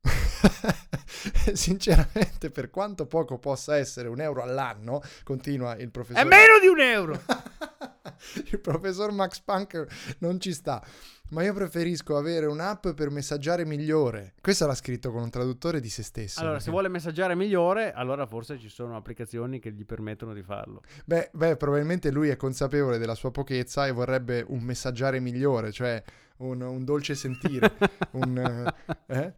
[1.52, 6.22] Sinceramente, per quanto poco possa essere un euro all'anno, continua il professor.
[6.22, 7.20] È meno di un euro!
[8.50, 9.86] il professor Max Punk
[10.18, 10.82] non ci sta.
[11.30, 14.34] Ma io preferisco avere un'app per messaggiare migliore.
[14.40, 16.40] Questo l'ha scritto con un traduttore di se stesso.
[16.40, 20.42] Allora, se perché- vuole messaggiare migliore, allora forse ci sono applicazioni che gli permettono di
[20.42, 20.82] farlo.
[21.04, 26.02] Beh, beh, probabilmente lui è consapevole della sua pochezza e vorrebbe un messaggiare migliore, cioè
[26.38, 27.76] un, un dolce sentire,
[28.12, 28.74] un,
[29.06, 29.34] eh, eh?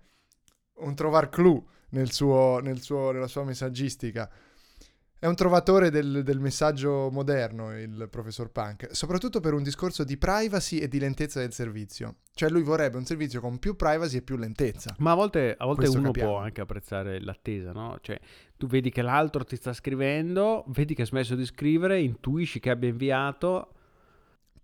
[0.75, 4.31] un trovar clou nel suo, nel suo- nella sua messaggistica.
[5.23, 10.17] È un trovatore del, del messaggio moderno, il professor Punk, soprattutto per un discorso di
[10.17, 12.21] privacy e di lentezza del servizio.
[12.33, 14.95] Cioè lui vorrebbe un servizio con più privacy e più lentezza.
[14.97, 16.31] Ma a volte, a volte uno capiamo.
[16.31, 17.99] può anche apprezzare l'attesa, no?
[18.01, 18.19] Cioè,
[18.57, 22.71] tu vedi che l'altro ti sta scrivendo, vedi che ha smesso di scrivere, intuisci che
[22.71, 23.75] abbia inviato.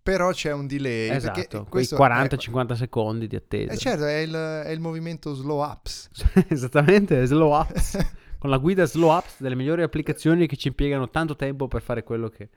[0.02, 1.10] Però c'è un delay.
[1.10, 3.72] esatto, quei questo è- 40-50 secondi di attesa.
[3.72, 6.08] Eh certo, è il, è il movimento slow ups.
[6.48, 7.98] Esattamente, slow ups.
[8.38, 12.02] Con la guida slow ups delle migliori applicazioni che ci impiegano tanto tempo per fare
[12.02, 12.48] quello che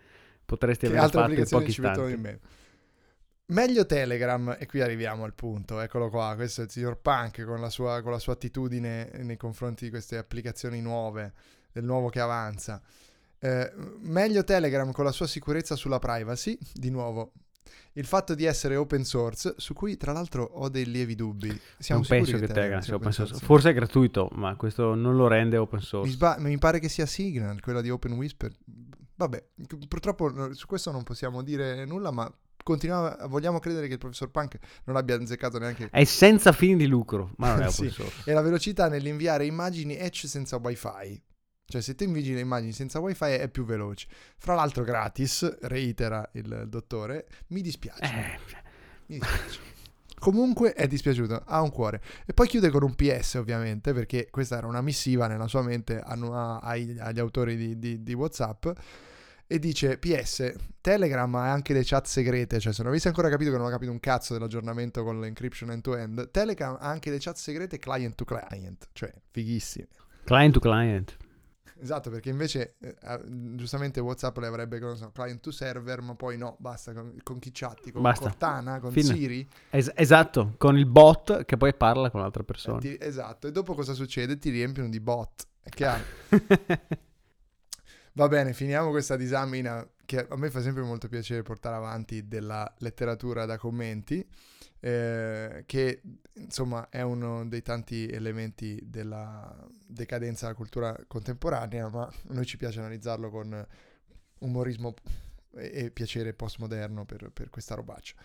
[0.45, 2.27] potresti che aver altre fatto in applicazioni pochi ci mettono istanti.
[2.27, 2.57] in meno.
[3.49, 7.59] Meglio Telegram, e qui arriviamo al punto, eccolo qua, questo è il signor Punk con
[7.59, 11.33] la sua, con la sua attitudine nei confronti di queste applicazioni nuove,
[11.71, 12.79] del nuovo che avanza.
[13.39, 13.71] Eh,
[14.01, 17.31] meglio Telegram con la sua sicurezza sulla privacy, di nuovo.
[17.93, 21.49] Il fatto di essere open source, su cui tra l'altro ho dei lievi dubbi.
[21.77, 23.31] Siamo non penso che Telegram Telegram sia open source.
[23.33, 23.45] source?
[23.45, 26.11] Forse è gratuito, ma questo non lo rende open Mi, source.
[26.11, 28.51] sba- mi pare che sia Signal, quella di Open Whisper.
[29.15, 29.43] Vabbè,
[29.87, 32.31] purtroppo su questo non possiamo dire nulla, ma
[32.63, 35.89] continuiamo, vogliamo credere che il professor Punk non abbia azzeccato neanche...
[35.91, 37.89] È senza fini di lucro, ma non è open Sì.
[37.89, 38.29] source.
[38.29, 41.21] E la velocità nell'inviare immagini Edge senza wifi.
[41.69, 44.07] Cioè se tu invigi le immagini senza wifi è più veloce.
[44.37, 48.01] Fra l'altro gratis, reitera il dottore, mi dispiace.
[48.03, 48.39] Eh,
[49.05, 49.59] Mi dispiace.
[50.19, 52.01] Comunque è dispiaciuto, ha un cuore.
[52.25, 56.01] E poi chiude con un PS ovviamente, perché questa era una missiva nella sua mente
[56.03, 58.67] agli autori di, di- di WhatsApp.
[59.51, 63.49] E dice PS, Telegram ha anche le chat segrete, cioè se non avessi ancora capito
[63.49, 67.35] che non ho capito un cazzo dell'aggiornamento con l'encryption end-to-end, Telegram ha anche le chat
[67.35, 69.87] segrete client to client, cioè fighissime.
[70.25, 71.17] client to client.
[71.81, 73.19] Esatto, perché invece eh, eh,
[73.55, 77.39] giustamente WhatsApp le avrebbe non so, client to server, ma poi no, basta con, con
[77.39, 78.25] chi chatti, con Basta.
[78.29, 79.13] Cortana, con Fine.
[79.13, 79.49] Siri.
[79.69, 82.79] Es- esatto, con il bot che poi parla con l'altra Eh, persona.
[82.79, 84.37] ti- esatto, e dopo cosa succede?
[84.37, 86.03] Ti riempiono di bot, è chiaro.
[88.13, 92.69] Va bene, finiamo questa disamina che a me fa sempre molto piacere portare avanti della
[92.79, 94.27] letteratura da commenti,
[94.79, 96.01] eh, che
[96.33, 102.57] insomma è uno dei tanti elementi della decadenza della cultura contemporanea, ma a noi ci
[102.57, 103.67] piace analizzarlo con
[104.39, 104.93] umorismo
[105.55, 108.15] e, e piacere postmoderno per, per questa robaccia.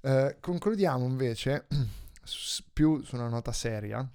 [0.00, 1.66] Eh, concludiamo invece
[2.72, 4.06] più su una nota seria.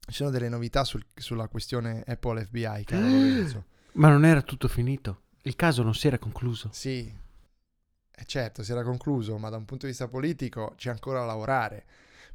[0.00, 3.64] Ci sono delle novità sul- sulla questione Apple FBI, caro Lorenzo.
[3.92, 5.22] Ma non era tutto finito.
[5.42, 6.70] Il caso non si era concluso.
[6.72, 7.12] Sì,
[8.20, 11.26] eh, certo, si era concluso, ma da un punto di vista politico c'è ancora da
[11.26, 11.84] lavorare,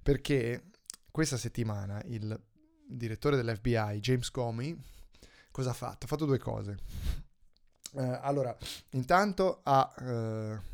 [0.02, 0.72] perché
[1.12, 2.40] questa settimana il
[2.88, 4.76] direttore dell'FBI, James Comey,
[5.52, 6.06] cosa ha fatto?
[6.06, 6.78] Ha fatto due cose.
[7.94, 8.56] Eh, allora,
[8.92, 9.94] intanto ha...
[10.00, 10.74] eh,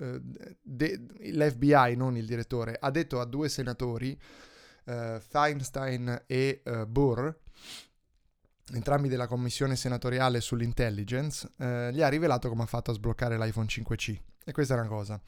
[0.00, 0.20] eh,
[0.62, 4.18] de- l'FBI, non il direttore, ha detto a due senatori,
[4.84, 7.28] eh, Feinstein e eh, Burr,
[8.72, 13.66] entrambi della commissione senatoriale sull'intelligence, eh, gli ha rivelato come ha fatto a sbloccare l'iPhone
[13.66, 14.18] 5C.
[14.44, 15.20] E questa è una cosa.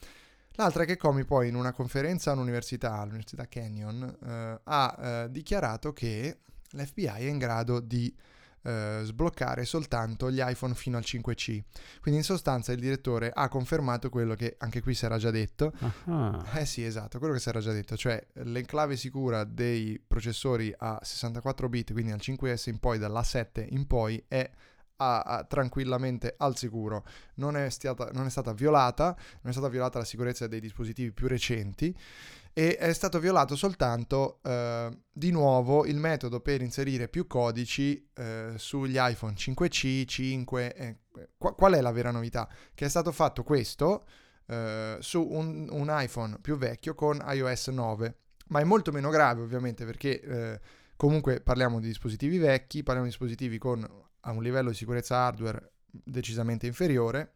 [0.56, 5.92] L'altra è che Comey poi in una conferenza all'università, all'università Canyon, eh, ha eh, dichiarato
[5.92, 6.40] che
[6.70, 8.14] l'FBI è in grado di
[8.62, 11.60] eh, sbloccare soltanto gli iPhone fino al 5C.
[12.00, 15.72] Quindi in sostanza il direttore ha confermato quello che anche qui si era già detto,
[16.06, 16.44] Ah.
[16.54, 20.98] eh sì, esatto, quello che si era già detto, cioè l'enclave sicura dei processori a
[21.02, 24.50] 64 bit, quindi al 5S in poi, dall'A7 in poi, è
[24.96, 27.04] a- a- tranquillamente al sicuro.
[27.36, 29.06] Non è, stata, non è stata violata,
[29.40, 31.92] non è stata violata la sicurezza dei dispositivi più recenti
[32.54, 38.52] e è stato violato soltanto eh, di nuovo il metodo per inserire più codici eh,
[38.56, 40.74] sugli iPhone 5C, 5.
[40.74, 40.98] eh,
[41.36, 42.48] qua- qual è la vera novità?
[42.74, 44.04] Che è stato fatto questo
[44.46, 48.16] eh, su un, un iPhone più vecchio con iOS 9,
[48.48, 50.60] ma è molto meno grave ovviamente perché eh,
[50.96, 53.88] comunque parliamo di dispositivi vecchi, parliamo di dispositivi con
[54.24, 57.32] a un livello di sicurezza hardware decisamente inferiore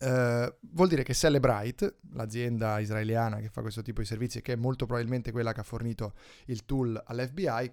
[0.00, 4.56] Uh, vuol dire che Celebrite, l'azienda israeliana che fa questo tipo di servizi, che è
[4.56, 6.14] molto probabilmente quella che ha fornito
[6.46, 7.72] il tool all'FBI,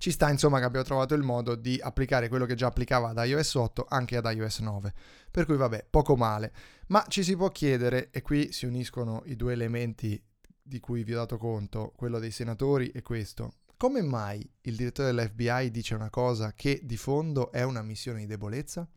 [0.00, 3.26] ci sta insomma che abbiamo trovato il modo di applicare quello che già applicava ad
[3.26, 4.94] iOS 8 anche ad iOS 9.
[5.30, 6.52] Per cui vabbè, poco male.
[6.86, 10.18] Ma ci si può chiedere, e qui si uniscono i due elementi
[10.62, 13.56] di cui vi ho dato conto, quello dei senatori e questo.
[13.76, 18.26] Come mai il direttore dell'FBI dice una cosa che di fondo è una missione di
[18.26, 18.88] debolezza?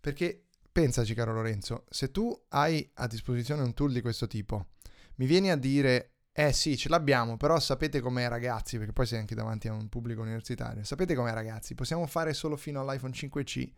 [0.00, 4.68] Perché pensaci, caro Lorenzo, se tu hai a disposizione un tool di questo tipo,
[5.16, 9.18] mi vieni a dire, eh sì, ce l'abbiamo, però sapete com'è ragazzi, perché poi sei
[9.18, 13.70] anche davanti a un pubblico universitario, sapete com'è ragazzi, possiamo fare solo fino all'iPhone 5C.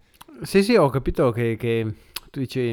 [0.42, 1.92] Sì, sì, ho capito che, che
[2.30, 2.70] tu dici,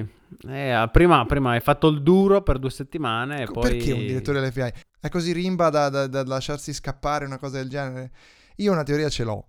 [0.47, 3.72] eh, prima, prima, hai fatto il duro per due settimane e poi...
[3.72, 7.70] Perché un direttore dell'FBI è così rimba da, da, da, lasciarsi scappare una cosa del
[7.70, 8.12] genere?
[8.58, 9.47] Io una teoria ce l'ho,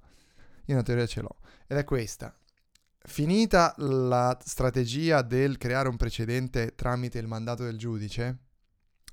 [0.64, 1.36] io una teoria ce l'ho,
[1.66, 2.34] ed è questa.
[3.02, 8.38] Finita la strategia del creare un precedente tramite il mandato del giudice,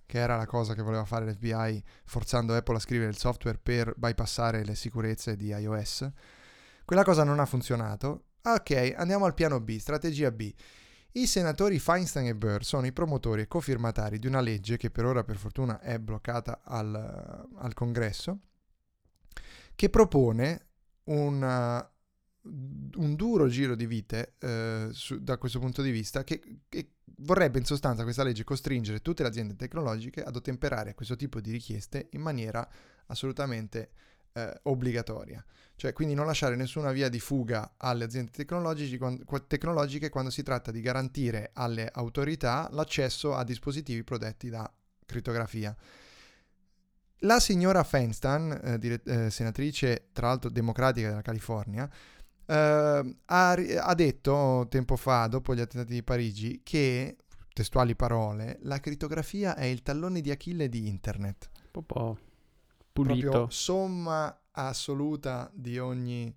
[0.06, 3.94] che era la cosa che voleva fare l'FBI forzando Apple a scrivere il software per
[3.96, 6.10] bypassare le sicurezze di iOS,
[6.84, 8.26] quella cosa non ha funzionato.
[8.44, 10.54] Ok, andiamo al piano B, strategia B.
[11.14, 15.06] I senatori Feinstein e Burr sono i promotori e cofirmatari di una legge che per
[15.06, 18.40] ora per fortuna è bloccata al, al congresso,
[19.76, 20.68] che propone
[21.06, 21.90] un,
[22.96, 27.58] un duro giro di vite eh, su, da questo punto di vista che, che, vorrebbe
[27.58, 31.50] in sostanza questa legge costringere tutte le aziende tecnologiche ad ottemperare a questo tipo di
[31.50, 32.68] richieste in maniera
[33.08, 33.90] assolutamente
[34.34, 35.44] eh, obbligatoria.
[35.76, 40.82] Cioè, quindi non lasciare nessuna via di fuga alle aziende tecnologiche quando si tratta di
[40.82, 44.72] garantire alle autorità l'accesso a dispositivi protetti da
[45.06, 45.76] crittografia.
[47.22, 51.90] La signora Feinstein, eh, dire- eh, senatrice tra l'altro democratica della California,
[52.48, 57.18] eh, ha, ha detto tempo fa, dopo gli attentati di Parigi, che,
[57.54, 61.50] testuali parole, la crittografia è il tallone di Achille di Internet.
[61.74, 62.18] Un po'
[62.94, 63.30] pulito.
[63.30, 66.34] Proprio somma assoluta di ogni...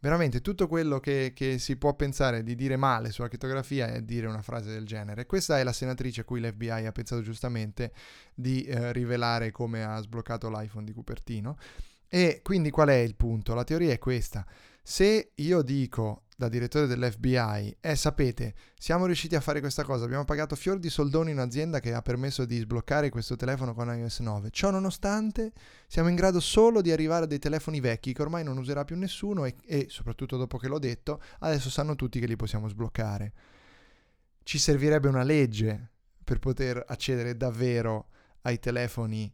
[0.00, 4.28] Veramente tutto quello che, che, si può pensare di dire male sulla crittografia è dire
[4.28, 5.26] una frase del genere.
[5.26, 7.92] Questa è la senatrice a cui l'FBI ha pensato giustamente
[8.32, 11.56] di eh, rivelare come ha sbloccato l'iPhone di Cupertino.
[12.06, 13.54] E quindi qual è il punto?
[13.54, 14.46] La teoria è questa.
[14.90, 20.24] Se io dico da direttore dell'FBI, eh sapete, siamo riusciti a fare questa cosa, abbiamo
[20.24, 24.20] pagato fior di soldoni in un'azienda che ha permesso di sbloccare questo telefono con iOS
[24.20, 25.52] 9, ciò nonostante
[25.86, 28.96] siamo in grado solo di arrivare a dei telefoni vecchi che ormai non userà più
[28.96, 33.32] nessuno e, e soprattutto dopo che l'ho detto, adesso sanno tutti che li possiamo sbloccare.
[34.42, 35.90] Ci servirebbe una legge
[36.24, 38.08] per poter accedere davvero
[38.40, 39.30] ai telefoni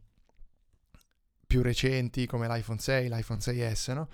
[1.47, 4.09] più recenti come l'iPhone 6, l'iPhone 6S, no?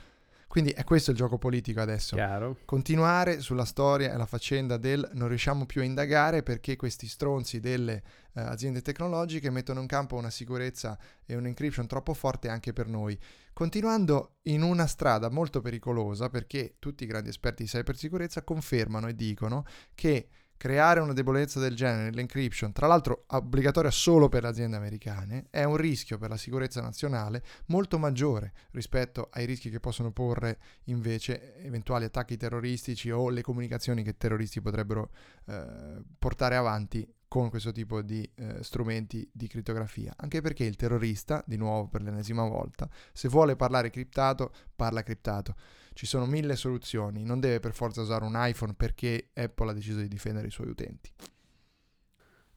[0.51, 2.13] Quindi è questo il gioco politico adesso.
[2.13, 2.57] Chiaro.
[2.65, 7.61] Continuare sulla storia e la faccenda del non riusciamo più a indagare perché questi stronzi
[7.61, 12.73] delle eh, aziende tecnologiche mettono in campo una sicurezza e un encryption troppo forte anche
[12.73, 13.17] per noi.
[13.53, 19.15] Continuando in una strada molto pericolosa perché tutti i grandi esperti di cybersicurezza confermano e
[19.15, 19.63] dicono
[19.95, 20.27] che
[20.61, 25.63] creare una debolezza del genere l'encryption, tra l'altro obbligatoria solo per le aziende americane, è
[25.63, 31.55] un rischio per la sicurezza nazionale molto maggiore rispetto ai rischi che possono porre invece
[31.63, 35.09] eventuali attacchi terroristici o le comunicazioni che terroristi potrebbero
[35.47, 40.13] eh, portare avanti con questo tipo di eh, strumenti di crittografia.
[40.17, 45.55] Anche perché il terrorista, di nuovo per l'ennesima volta, se vuole parlare criptato, parla criptato.
[45.93, 50.01] Ci sono mille soluzioni, non deve per forza usare un iPhone perché Apple ha deciso
[50.01, 51.09] di difendere i suoi utenti.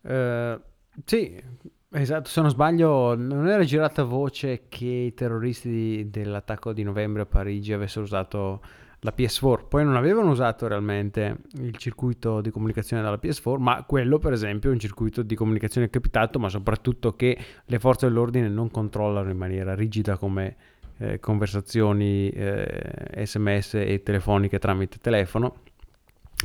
[0.00, 0.60] Uh,
[1.04, 1.40] sì,
[1.90, 7.26] esatto, se non sbaglio non era girata voce che i terroristi dell'attacco di novembre a
[7.26, 8.60] Parigi avessero usato
[9.04, 14.18] la PS4, poi non avevano usato realmente il circuito di comunicazione dalla PS4, ma quello
[14.18, 18.70] per esempio è un circuito di comunicazione criptato, ma soprattutto che le forze dell'ordine non
[18.70, 20.56] controllano in maniera rigida come
[20.96, 25.56] eh, conversazioni eh, sms e telefoniche tramite telefono.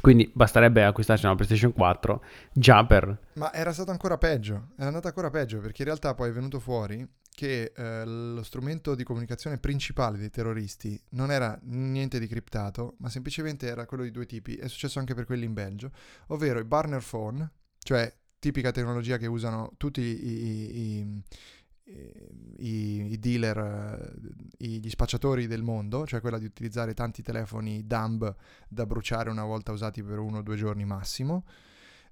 [0.02, 2.24] Quindi basterebbe acquistarsi una PlayStation 4
[2.54, 3.18] già per...
[3.34, 6.60] Ma era stato ancora peggio, era andata ancora peggio perché in realtà poi è venuto
[6.60, 7.08] fuori
[7.40, 13.10] che eh, lo strumento di comunicazione principale dei terroristi non era niente di criptato, ma
[13.10, 14.56] semplicemente era quello di due tipi.
[14.56, 15.90] È successo anche per quelli in Belgio,
[16.28, 21.24] ovvero i burner phone, cioè tipica tecnologia che usano tutti i, i, i,
[22.58, 24.14] i dealer,
[24.58, 28.36] gli spacciatori del mondo, cioè quella di utilizzare tanti telefoni dumb
[28.68, 31.46] da bruciare una volta usati per uno o due giorni massimo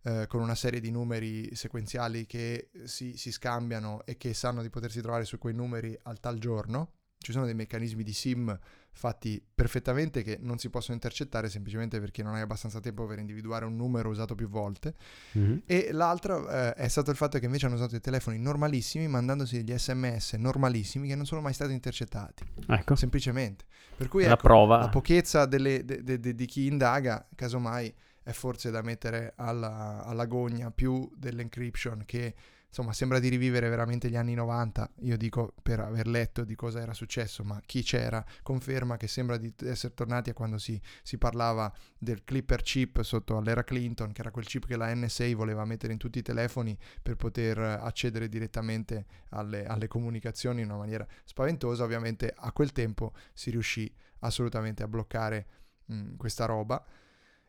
[0.04, 4.70] eh, con una serie di numeri sequenziali che si, si, scambiano e che sanno di
[4.70, 6.94] potersi trovare su quei numeri al tal giorno.
[7.18, 8.58] ci sono dei meccanismi di SIM
[8.98, 13.64] fatti perfettamente che non si possono intercettare semplicemente perché non hai abbastanza tempo per individuare
[13.66, 14.96] un numero usato più volte.
[15.34, 15.62] Mhm.
[15.66, 19.64] E l'altro eh, è stato il fatto che invece hanno usato i telefoni normalissimi mandandosi
[19.64, 23.66] degli sms normalissimi che non sono mai stati intercettati, Ecco, semplicemente.
[23.96, 24.78] Per cui la ecco, prova.
[24.80, 27.94] la pochezza delle- de- de- de- di chi indaga, casomai,
[28.24, 32.34] è forse da mettere alla, alla gogna più dell'encryption che
[32.68, 34.92] insomma sembra di rivivere veramente gli anni 90.
[35.02, 39.38] Io dico per aver letto di cosa era successo, ma chi c'era conferma che sembra
[39.38, 44.22] di essere tornati a quando si, si parlava del clipper chip sotto all'era Clinton, che
[44.22, 48.30] era quel chip che la NSA voleva mettere in tutti i telefoni per poter accedere
[48.30, 51.84] direttamente alle, alle comunicazioni in una maniera spaventosa.
[51.84, 55.48] Ovviamente a quel tempo si riuscì assolutamente a bloccare
[55.86, 56.84] mh, questa roba.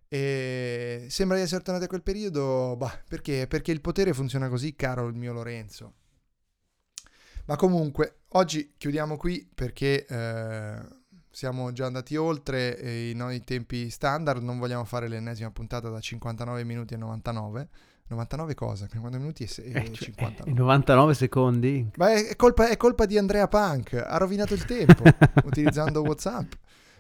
[0.08, 3.46] E sembra di essere tornati a quel periodo, bah, perché?
[3.46, 5.92] Perché il potere funziona così, caro il mio Lorenzo.
[7.46, 10.78] Ma comunque, oggi chiudiamo qui perché eh,
[11.30, 12.70] siamo già andati oltre
[13.10, 17.68] i noi tempi standard, non vogliamo fare l'ennesima puntata da 59 minuti e 99.
[18.08, 18.86] 99 cosa?
[18.86, 20.50] 50 minuti e, se- Eh, cioè, 59.
[20.50, 21.90] eh, 99 secondi?
[21.96, 25.02] Ma è colpa, è colpa di Andrea Punk, ha rovinato il tempo
[25.44, 26.52] utilizzando WhatsApp.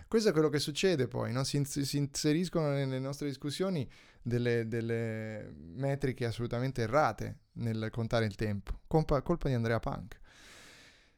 [0.08, 1.44] Questo è quello che succede poi, no?
[1.44, 3.86] si, si inseriscono nelle nostre discussioni
[4.22, 8.80] delle, delle metriche assolutamente errate nel contare il tempo.
[8.86, 10.18] Colpa, colpa di Andrea Punk.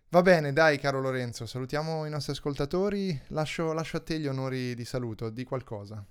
[0.09, 4.74] Va bene, dai caro Lorenzo, salutiamo i nostri ascoltatori, lascio, lascio a te gli onori
[4.74, 6.05] di saluto, di qualcosa.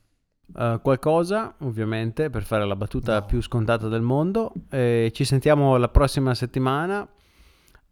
[0.54, 3.26] Uh, qualcosa, ovviamente, per fare la battuta No.
[3.26, 4.54] più scontata del mondo.
[4.70, 7.08] Eh, ci sentiamo la prossima settimana.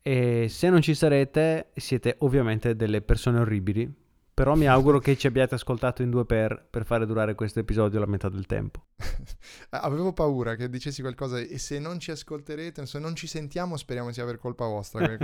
[0.02, 4.06] E se non ci sarete, siete ovviamente delle persone orribili.
[4.38, 7.98] Però mi auguro che ci abbiate ascoltato in due per, per fare durare questo episodio
[7.98, 8.86] la metà del tempo.
[9.72, 14.12] Avevo paura che dicessi qualcosa e se non ci ascolterete, se non ci sentiamo, speriamo
[14.12, 15.10] sia per colpa vostra.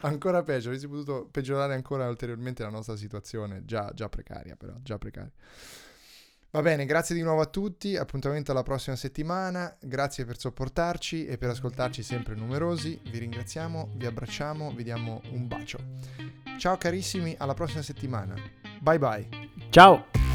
[0.00, 4.98] ancora peggio, avresti potuto peggiorare ancora ulteriormente la nostra situazione, già, già precaria però, già
[4.98, 5.32] precaria.
[6.52, 11.38] Va bene, grazie di nuovo a tutti, appuntamento alla prossima settimana, grazie per sopportarci e
[11.38, 15.78] per ascoltarci sempre numerosi, vi ringraziamo, vi abbracciamo, vi diamo un bacio.
[16.58, 18.34] Ciao carissimi, alla prossima settimana,
[18.80, 19.28] bye bye.
[19.70, 20.29] Ciao!